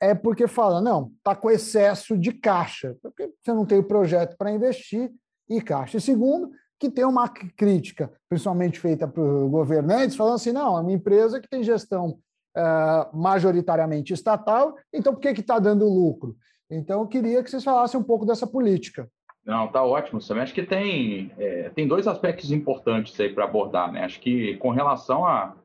é 0.00 0.12
porque 0.12 0.48
fala, 0.48 0.80
não, 0.80 1.12
está 1.18 1.36
com 1.36 1.48
excesso 1.48 2.18
de 2.18 2.32
caixa, 2.32 2.96
porque 3.00 3.30
você 3.40 3.52
não 3.52 3.64
tem 3.64 3.78
o 3.78 3.84
projeto 3.84 4.36
para 4.36 4.50
investir 4.50 5.12
e 5.48 5.60
caixa. 5.60 5.98
E 5.98 6.00
segundo, 6.00 6.50
que 6.80 6.90
tem 6.90 7.04
uma 7.04 7.28
crítica, 7.28 8.10
principalmente 8.28 8.80
feita 8.80 9.06
por 9.06 9.48
governantes, 9.48 10.16
falando 10.16 10.34
assim, 10.34 10.50
não, 10.50 10.76
é 10.76 10.80
uma 10.80 10.90
empresa 10.90 11.40
que 11.40 11.48
tem 11.48 11.62
gestão 11.62 12.18
uh, 12.56 13.16
majoritariamente 13.16 14.12
estatal, 14.12 14.74
então 14.92 15.14
por 15.14 15.20
que 15.20 15.28
está 15.28 15.60
dando 15.60 15.88
lucro? 15.88 16.36
Então, 16.68 17.02
eu 17.02 17.06
queria 17.06 17.40
que 17.40 17.48
vocês 17.50 17.62
falassem 17.62 18.00
um 18.00 18.02
pouco 18.02 18.26
dessa 18.26 18.48
política. 18.48 19.08
Não, 19.44 19.66
tá 19.68 19.82
ótimo, 19.82 20.20
Sam. 20.20 20.40
Acho 20.40 20.54
que 20.54 20.62
tem, 20.62 21.32
é, 21.36 21.68
tem 21.70 21.88
dois 21.88 22.06
aspectos 22.06 22.52
importantes 22.52 23.18
aí 23.18 23.32
para 23.32 23.44
abordar, 23.44 23.90
né? 23.90 24.04
Acho 24.04 24.20
que 24.20 24.56
com 24.58 24.70
relação 24.70 25.26
à 25.26 25.56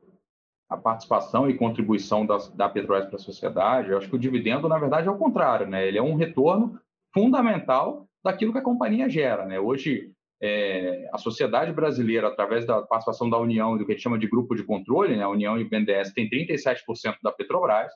a, 0.68 0.74
a, 0.74 0.76
participação 0.76 1.48
e 1.48 1.56
contribuição 1.56 2.26
da, 2.26 2.38
da 2.54 2.68
Petrobras 2.68 3.06
para 3.06 3.16
a 3.16 3.20
sociedade, 3.20 3.90
eu 3.90 3.98
acho 3.98 4.08
que 4.08 4.16
o 4.16 4.18
dividendo, 4.18 4.68
na 4.68 4.78
verdade, 4.78 5.06
é 5.06 5.10
o 5.10 5.18
contrário, 5.18 5.66
né? 5.66 5.86
Ele 5.86 5.98
é 5.98 6.02
um 6.02 6.16
retorno 6.16 6.80
fundamental 7.14 8.08
daquilo 8.24 8.52
que 8.52 8.58
a 8.58 8.62
companhia 8.62 9.08
gera, 9.08 9.46
né? 9.46 9.60
Hoje, 9.60 10.12
é, 10.42 11.08
a 11.12 11.18
sociedade 11.18 11.72
brasileira, 11.72 12.28
através 12.28 12.66
da 12.66 12.82
participação 12.82 13.30
da 13.30 13.38
União 13.38 13.76
e 13.76 13.78
do 13.78 13.86
que 13.86 13.92
a 13.92 13.94
gente 13.94 14.02
chama 14.02 14.18
de 14.18 14.28
grupo 14.28 14.56
de 14.56 14.64
controle, 14.64 15.16
né? 15.16 15.22
A 15.22 15.28
União 15.28 15.56
e 15.56 15.62
o 15.62 15.68
BNDES 15.68 16.12
tem 16.12 16.28
37% 16.28 17.16
da 17.22 17.30
Petrobras, 17.30 17.92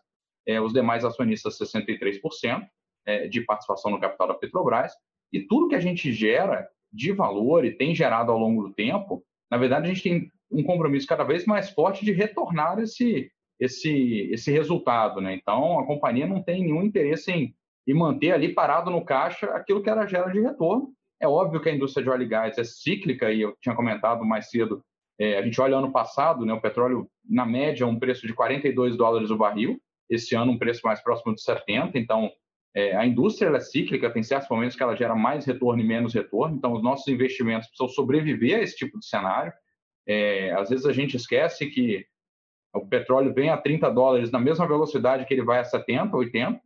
é, 0.47 0.61
os 0.61 0.73
demais 0.73 1.05
acionistas 1.05 1.59
63% 1.59 2.65
é, 3.05 3.27
de 3.27 3.41
participação 3.41 3.91
no 3.91 4.01
capital 4.01 4.29
da 4.29 4.35
Petrobras. 4.35 4.93
E 5.33 5.41
tudo 5.41 5.69
que 5.69 5.75
a 5.75 5.81
gente 5.81 6.13
gera 6.13 6.69
de 6.93 7.13
valor 7.13 7.65
e 7.65 7.73
tem 7.73 7.95
gerado 7.95 8.31
ao 8.31 8.39
longo 8.39 8.69
do 8.69 8.75
tempo, 8.75 9.25
na 9.51 9.57
verdade, 9.57 9.87
a 9.87 9.89
gente 9.93 10.03
tem 10.03 10.31
um 10.51 10.63
compromisso 10.63 11.07
cada 11.07 11.25
vez 11.25 11.47
mais 11.47 11.71
forte 11.71 12.05
de 12.05 12.13
retornar 12.13 12.79
esse, 12.79 13.31
esse, 13.59 14.29
esse 14.31 14.51
resultado. 14.51 15.21
Né? 15.21 15.35
Então, 15.35 15.79
a 15.79 15.87
companhia 15.87 16.27
não 16.27 16.43
tem 16.43 16.63
nenhum 16.63 16.83
interesse 16.83 17.33
em, 17.33 17.55
em 17.87 17.95
manter 17.95 18.33
ali 18.33 18.53
parado 18.53 18.91
no 18.91 19.05
caixa 19.05 19.47
aquilo 19.47 19.83
que 19.83 19.89
ela 19.89 20.07
gera 20.07 20.31
de 20.31 20.41
retorno. 20.41 20.93
É 21.21 21.27
óbvio 21.27 21.61
que 21.61 21.69
a 21.69 21.75
indústria 21.75 22.03
de 22.03 22.11
óleo 22.11 22.25
e 22.25 22.29
gás 22.29 22.59
é 22.59 22.65
cíclica, 22.65 23.33
e 23.33 23.41
eu 23.41 23.57
tinha 23.61 23.75
comentado 23.75 24.25
mais 24.25 24.51
cedo, 24.51 24.83
é, 25.19 25.39
a 25.39 25.43
gente 25.43 25.61
olha 25.61 25.77
ano 25.77 25.93
passado, 25.93 26.45
né, 26.45 26.53
o 26.53 26.61
petróleo, 26.61 27.09
na 27.25 27.47
média, 27.47 27.87
um 27.87 27.99
preço 27.99 28.27
de 28.27 28.35
42 28.35 28.97
dólares 28.97 29.31
o 29.31 29.37
barril, 29.37 29.81
esse 30.11 30.35
ano 30.35 30.53
um 30.53 30.59
preço 30.59 30.81
mais 30.85 31.01
próximo 31.01 31.35
de 31.35 31.41
70, 31.43 31.97
então 31.99 32.31
é, 32.75 32.97
a 32.97 33.07
indústria 33.07 33.55
é 33.55 33.61
cíclica, 33.61 34.11
tem 34.11 34.23
certos 34.23 34.49
momentos 34.49 34.77
que 34.77 34.83
ela 34.83 34.97
gera 34.97 35.15
mais 35.15 35.45
retorno 35.45 35.83
e 35.83 35.87
menos 35.87 36.15
retorno, 36.15 36.57
então 36.57 36.73
os 36.73 36.83
nossos 36.83 37.07
investimentos 37.09 37.69
precisam 37.69 37.89
sobreviver 37.89 38.59
a 38.59 38.63
esse 38.63 38.77
tipo 38.77 38.99
de 38.99 39.07
cenário. 39.07 39.53
É, 40.07 40.53
às 40.53 40.71
vezes 40.71 40.87
a 40.87 40.93
gente 40.93 41.17
esquece 41.17 41.67
que 41.67 42.07
o 42.75 42.87
petróleo 42.87 43.35
vem 43.35 43.51
a 43.51 43.57
30 43.57 43.91
dólares 43.91 44.31
na 44.31 44.41
mesma 44.41 44.67
velocidade 44.67 45.27
que 45.27 45.35
ele 45.35 45.45
vai 45.45 45.59
a 45.59 45.65
70, 45.65 46.17
80, 46.17 46.61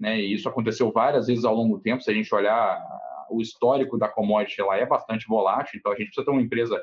né? 0.00 0.18
e 0.18 0.32
isso 0.32 0.48
aconteceu 0.48 0.90
várias 0.90 1.26
vezes 1.26 1.44
ao 1.44 1.54
longo 1.54 1.76
do 1.76 1.82
tempo. 1.82 2.02
Se 2.02 2.10
a 2.10 2.14
gente 2.14 2.34
olhar 2.34 2.82
o 3.30 3.40
histórico 3.40 3.98
da 3.98 4.08
commodity, 4.08 4.60
ela 4.60 4.76
é 4.76 4.86
bastante 4.86 5.26
volátil, 5.26 5.78
então 5.78 5.92
a 5.92 5.96
gente 5.96 6.06
precisa 6.06 6.24
ter 6.24 6.30
uma 6.30 6.42
empresa 6.42 6.82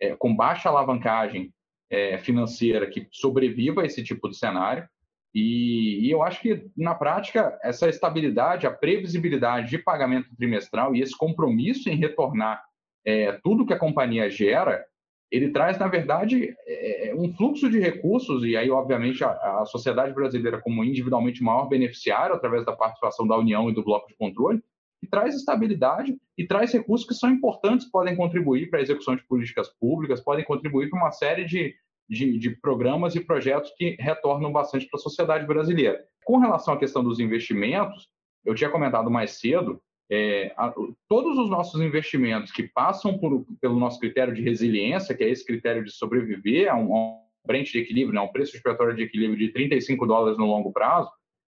é, 0.00 0.14
com 0.16 0.34
baixa 0.34 0.68
alavancagem 0.68 1.52
é, 1.90 2.16
financeira 2.18 2.86
que 2.86 3.06
sobreviva 3.10 3.82
a 3.82 3.86
esse 3.86 4.02
tipo 4.02 4.28
de 4.28 4.36
cenário. 4.36 4.88
E, 5.34 6.06
e, 6.06 6.10
eu 6.10 6.22
acho 6.22 6.40
que, 6.40 6.70
na 6.76 6.94
prática, 6.94 7.58
essa 7.62 7.88
estabilidade, 7.88 8.66
a 8.66 8.70
previsibilidade 8.70 9.68
de 9.68 9.78
pagamento 9.78 10.28
trimestral 10.36 10.94
e 10.94 11.02
esse 11.02 11.16
compromisso 11.16 11.90
em 11.90 11.96
retornar 11.96 12.62
é, 13.04 13.32
tudo 13.42 13.66
que 13.66 13.72
a 13.72 13.78
companhia 13.78 14.30
gera, 14.30 14.84
ele 15.30 15.50
traz, 15.50 15.76
na 15.76 15.88
verdade, 15.88 16.54
é, 16.66 17.08
é, 17.08 17.14
um 17.14 17.32
fluxo 17.32 17.68
de 17.68 17.80
recursos, 17.80 18.44
e 18.44 18.56
aí, 18.56 18.70
obviamente, 18.70 19.24
a, 19.24 19.30
a, 19.30 19.66
sociedade 19.66 20.14
brasileira, 20.14 20.60
como 20.60 20.84
individualmente 20.84 21.42
maior 21.42 21.68
beneficiário, 21.68 22.36
através 22.36 22.64
da 22.64 22.72
participação 22.72 23.26
da 23.26 23.36
União 23.36 23.68
e 23.68 23.74
do 23.74 23.82
bloco 23.82 24.06
de 24.06 24.14
controle, 24.14 24.62
que 25.00 25.08
traz 25.08 25.34
estabilidade 25.34 26.16
e 26.38 26.46
traz 26.46 26.72
recursos 26.72 27.06
que 27.06 27.14
são 27.14 27.30
importantes, 27.30 27.90
podem 27.90 28.14
contribuir 28.14 28.70
para 28.70 28.78
a 28.78 28.82
execução 28.82 29.16
de 29.16 29.24
políticas 29.24 29.68
públicas, 29.80 30.20
podem 30.20 30.44
contribuir 30.44 30.88
para 30.88 31.00
uma 31.00 31.10
série 31.10 31.44
de, 31.44 31.74
de, 32.08 32.38
de 32.38 32.50
programas 32.50 33.14
e 33.14 33.20
projetos 33.20 33.72
que 33.76 33.96
retornam 33.98 34.52
bastante 34.52 34.86
para 34.86 34.98
a 34.98 35.02
sociedade 35.02 35.46
brasileira. 35.46 36.04
Com 36.24 36.38
relação 36.38 36.74
à 36.74 36.78
questão 36.78 37.02
dos 37.02 37.20
investimentos, 37.20 38.08
eu 38.44 38.54
tinha 38.54 38.70
comentado 38.70 39.10
mais 39.10 39.32
cedo, 39.32 39.80
é, 40.10 40.52
a, 40.56 40.72
todos 41.08 41.38
os 41.38 41.48
nossos 41.48 41.80
investimentos 41.80 42.52
que 42.52 42.64
passam 42.64 43.18
por, 43.18 43.46
pelo 43.60 43.78
nosso 43.78 43.98
critério 43.98 44.34
de 44.34 44.42
resiliência, 44.42 45.14
que 45.14 45.24
é 45.24 45.30
esse 45.30 45.44
critério 45.44 45.82
de 45.82 45.90
sobreviver 45.90 46.70
a 46.70 46.76
um, 46.76 46.94
a 46.94 47.52
de 47.52 47.78
equilíbrio, 47.78 48.14
né, 48.14 48.20
um 48.20 48.32
preço 48.32 48.60
petróleo 48.62 48.96
de 48.96 49.02
equilíbrio 49.02 49.38
de 49.38 49.52
35 49.52 50.06
dólares 50.06 50.38
no 50.38 50.46
longo 50.46 50.72
prazo, 50.72 51.10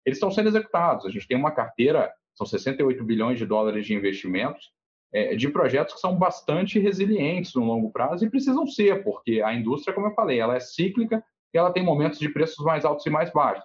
eles 0.04 0.16
estão 0.16 0.30
sendo 0.30 0.48
executados. 0.48 1.06
A 1.06 1.10
gente 1.10 1.26
tem 1.26 1.36
uma 1.36 1.50
carteira, 1.50 2.12
são 2.34 2.46
68 2.46 3.02
bilhões 3.04 3.38
de 3.38 3.46
dólares 3.46 3.86
de 3.86 3.94
investimentos, 3.94 4.70
é, 5.12 5.34
de 5.34 5.48
projetos 5.48 5.94
que 5.94 6.00
são 6.00 6.16
bastante 6.16 6.78
resilientes 6.78 7.54
no 7.54 7.64
longo 7.64 7.90
prazo 7.90 8.24
e 8.24 8.30
precisam 8.30 8.66
ser, 8.66 9.02
porque 9.02 9.42
a 9.42 9.54
indústria, 9.54 9.94
como 9.94 10.08
eu 10.08 10.14
falei, 10.14 10.38
ela 10.38 10.56
é 10.56 10.60
cíclica 10.60 11.24
e 11.54 11.58
ela 11.58 11.72
tem 11.72 11.84
momentos 11.84 12.18
de 12.18 12.28
preços 12.28 12.64
mais 12.64 12.84
altos 12.84 13.06
e 13.06 13.10
mais 13.10 13.32
baixos. 13.32 13.64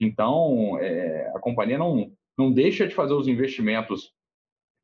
Então, 0.00 0.78
é, 0.80 1.30
a 1.34 1.38
companhia 1.38 1.78
não, 1.78 2.12
não 2.36 2.52
deixa 2.52 2.86
de 2.86 2.94
fazer 2.94 3.14
os 3.14 3.28
investimentos 3.28 4.12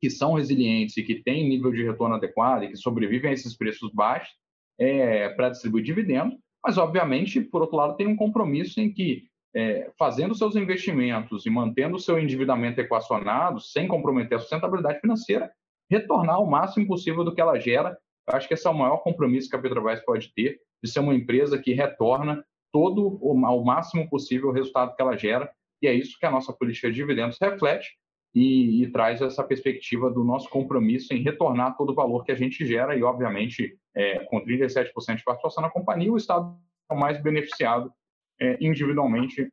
que 0.01 0.09
são 0.09 0.33
resilientes 0.33 0.95
e 0.97 1.03
que 1.03 1.21
têm 1.21 1.47
nível 1.47 1.71
de 1.71 1.83
retorno 1.83 2.15
adequado 2.15 2.63
e 2.63 2.69
que 2.69 2.77
sobrevivem 2.77 3.31
a 3.31 3.33
esses 3.33 3.55
preços 3.55 3.91
baixos 3.91 4.33
é, 4.79 5.29
para 5.29 5.49
distribuir 5.49 5.83
dividendos, 5.83 6.37
mas, 6.63 6.77
obviamente, 6.77 7.41
por 7.41 7.61
outro 7.61 7.77
lado, 7.77 7.95
tem 7.95 8.07
um 8.07 8.15
compromisso 8.15 8.79
em 8.79 8.91
que, 8.91 9.25
é, 9.53 9.91
fazendo 9.97 10.35
seus 10.35 10.55
investimentos 10.55 11.45
e 11.45 11.49
mantendo 11.49 11.97
o 11.97 11.99
seu 11.99 12.17
endividamento 12.17 12.79
equacionado, 12.79 13.59
sem 13.59 13.87
comprometer 13.87 14.37
a 14.37 14.39
sustentabilidade 14.39 14.99
financeira, 14.99 15.51
retornar 15.89 16.41
o 16.41 16.49
máximo 16.49 16.87
possível 16.87 17.23
do 17.23 17.33
que 17.33 17.41
ela 17.41 17.59
gera. 17.59 17.97
Eu 18.27 18.35
acho 18.35 18.47
que 18.47 18.53
esse 18.53 18.67
é 18.67 18.69
o 18.69 18.77
maior 18.77 18.97
compromisso 18.97 19.49
que 19.49 19.55
a 19.55 19.59
Petrobras 19.59 20.03
pode 20.05 20.31
ter, 20.33 20.59
de 20.83 20.89
ser 20.89 20.99
uma 20.99 21.15
empresa 21.15 21.57
que 21.57 21.73
retorna 21.73 22.43
todo 22.71 23.17
o, 23.21 23.45
ao 23.45 23.63
máximo 23.63 24.07
possível 24.09 24.49
o 24.49 24.53
resultado 24.53 24.95
que 24.95 25.01
ela 25.01 25.17
gera, 25.17 25.51
e 25.81 25.87
é 25.87 25.93
isso 25.93 26.17
que 26.19 26.25
a 26.25 26.31
nossa 26.31 26.53
política 26.53 26.89
de 26.89 26.95
dividendos 26.95 27.37
reflete, 27.41 27.97
e, 28.33 28.83
e, 28.83 28.91
traz 28.91 29.21
essa 29.21 29.43
perspectiva 29.43 30.11
do 30.11 30.23
nosso 30.23 30.47
compromisso 30.49 31.13
em 31.15 31.23
retornar 31.23 31.75
todo 31.75 31.91
o 31.91 31.95
valor 31.95 32.23
que 32.23 32.31
a 32.31 32.35
gente 32.35 32.63
gera 32.63 32.95
e, 32.95 33.01
obviamente, 33.01 33.75
é, 33.95 34.19
com 34.25 34.39
37% 34.45 35.17
de 35.17 35.23
participação 35.23 35.63
na 35.63 35.69
companhia, 35.69 36.11
o 36.11 36.17
Estado 36.17 36.55
é 36.91 36.93
o 36.93 36.99
mais 36.99 37.19
beneficiado 37.23 37.91
é, 38.39 38.57
individualmente 38.61 39.51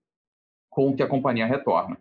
com 0.68 0.88
o 0.88 0.94
que 0.94 1.02
a 1.02 1.08
companhia 1.08 1.46
retorna. 1.46 1.98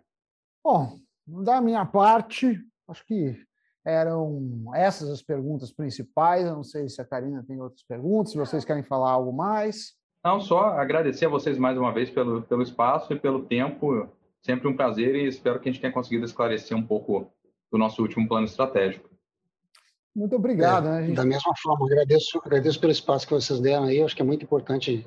Bom, 0.62 0.98
da 1.26 1.62
minha 1.62 1.86
parte, 1.86 2.60
acho 2.86 3.06
que 3.06 3.42
eram 3.86 4.72
essas 4.74 5.08
as 5.08 5.22
perguntas 5.22 5.72
principais. 5.72 6.44
Eu 6.44 6.56
não 6.56 6.64
sei 6.64 6.88
se 6.88 7.00
a 7.00 7.04
Karina 7.04 7.44
tem 7.46 7.60
outras 7.60 7.82
perguntas, 7.82 8.32
se 8.32 8.38
vocês 8.38 8.64
querem 8.64 8.82
falar 8.82 9.10
algo 9.10 9.32
mais. 9.32 9.94
Não, 10.24 10.40
só 10.40 10.70
agradecer 10.70 11.26
a 11.26 11.30
vocês 11.30 11.56
mais 11.56 11.78
uma 11.78 11.92
vez 11.92 12.10
pelo, 12.10 12.42
pelo 12.42 12.62
espaço 12.62 13.12
e 13.12 13.18
pelo 13.18 13.44
tempo 13.44 14.10
Sempre 14.46 14.68
um 14.68 14.76
prazer 14.76 15.16
e 15.16 15.26
espero 15.26 15.58
que 15.58 15.68
a 15.68 15.72
gente 15.72 15.80
tenha 15.80 15.92
conseguido 15.92 16.24
esclarecer 16.24 16.76
um 16.76 16.82
pouco 16.82 17.32
do 17.68 17.76
nosso 17.76 18.00
último 18.00 18.28
plano 18.28 18.46
estratégico. 18.46 19.10
Muito 20.14 20.36
obrigado. 20.36 20.86
É, 20.86 20.90
né, 20.92 21.06
gente... 21.06 21.16
Da 21.16 21.24
mesma 21.24 21.52
forma, 21.60 21.84
agradeço, 21.84 22.38
agradeço 22.38 22.78
pelo 22.78 22.92
espaço 22.92 23.26
que 23.26 23.34
vocês 23.34 23.58
deram 23.58 23.86
aí. 23.86 24.00
Acho 24.00 24.14
que 24.14 24.22
é 24.22 24.24
muito 24.24 24.44
importante 24.44 25.04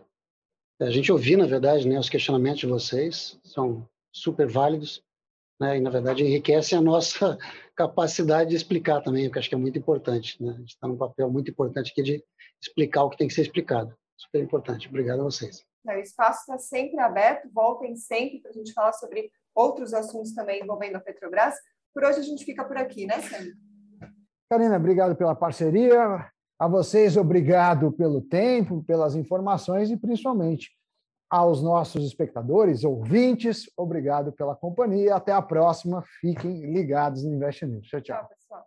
a 0.78 0.89
gente 0.89 1.10
ouvir, 1.10 1.38
na 1.38 1.46
verdade, 1.46 1.88
né, 1.88 1.98
os 1.98 2.10
questionamentos 2.10 2.60
de 2.60 2.68
vocês. 2.68 3.39
São 3.46 3.88
super 4.12 4.46
válidos. 4.46 5.02
Né, 5.60 5.78
e, 5.78 5.82
na 5.82 5.89
verdade, 5.89 6.24
enriquecem 6.24 6.78
a 6.78 6.82
nossa 6.82 7.38
capacidade 7.76 8.52
de 8.52 8.56
explicar 8.56 9.02
também, 9.02 9.28
o 9.28 9.32
que 9.32 9.39
acho 9.39 9.50
que 9.50 9.56
é 9.56 9.58
muito 9.58 9.78
importante. 9.78 10.41
Né? 10.41 10.54
A 10.54 10.60
gente 10.60 10.69
está 10.69 10.88
num 10.88 10.98
papel 10.98 11.30
muito 11.30 11.52
importante 11.52 11.91
aqui 11.91 12.02
de 12.02 12.24
explicar 12.62 13.04
o 13.04 13.10
que 13.10 13.17
tem 13.17 13.28
que 13.28 13.34
ser 13.34 13.41
explicado. 13.41 13.93
Super 14.17 14.41
importante. 14.41 14.88
Obrigado 14.88 15.19
a 15.22 15.24
vocês. 15.24 15.65
O 15.86 15.91
espaço 15.91 16.41
está 16.41 16.58
sempre 16.58 17.00
aberto, 17.00 17.50
voltem 17.54 17.95
sempre 17.95 18.39
para 18.39 18.52
a 18.52 18.54
gente 18.54 18.74
falar 18.74 18.93
sobre 18.93 19.32
outros 19.56 19.93
assuntos 19.93 20.34
também 20.34 20.62
envolvendo 20.62 20.98
a 20.98 21.00
Petrobras. 21.00 21.56
Por 21.93 22.04
hoje 22.04 22.19
a 22.19 22.24
gente 22.24 22.45
fica 22.45 22.63
por 22.63 22.78
aqui, 22.78 23.06
né, 23.06 23.19
Sam? 23.22 23.54
Karina, 24.50 24.78
obrigado 24.78 25.15
pela 25.15 25.36
parceria. 25.36 26.30
A 26.60 26.67
vocês, 26.67 27.15
obrigado 27.15 27.91
pelo 27.93 28.22
tempo, 28.22 28.84
pelas 28.84 29.15
informações 29.15 29.89
e 29.89 29.98
principalmente 29.98 30.72
aos 31.30 31.62
nossos 31.62 32.06
espectadores, 32.06 32.84
ouvintes, 32.84 33.70
obrigado 33.78 34.32
pela 34.32 34.56
companhia. 34.56 35.15
Até 35.15 35.32
a 35.32 35.42
próxima. 35.42 36.04
Fiquem 36.20 36.72
ligados 36.72 37.24
no 37.24 37.34
Invest 37.34 37.65
News. 37.65 37.88
Tchau, 37.88 38.02
tchau. 38.02 38.18
tchau 38.18 38.30
pessoal. 38.30 38.65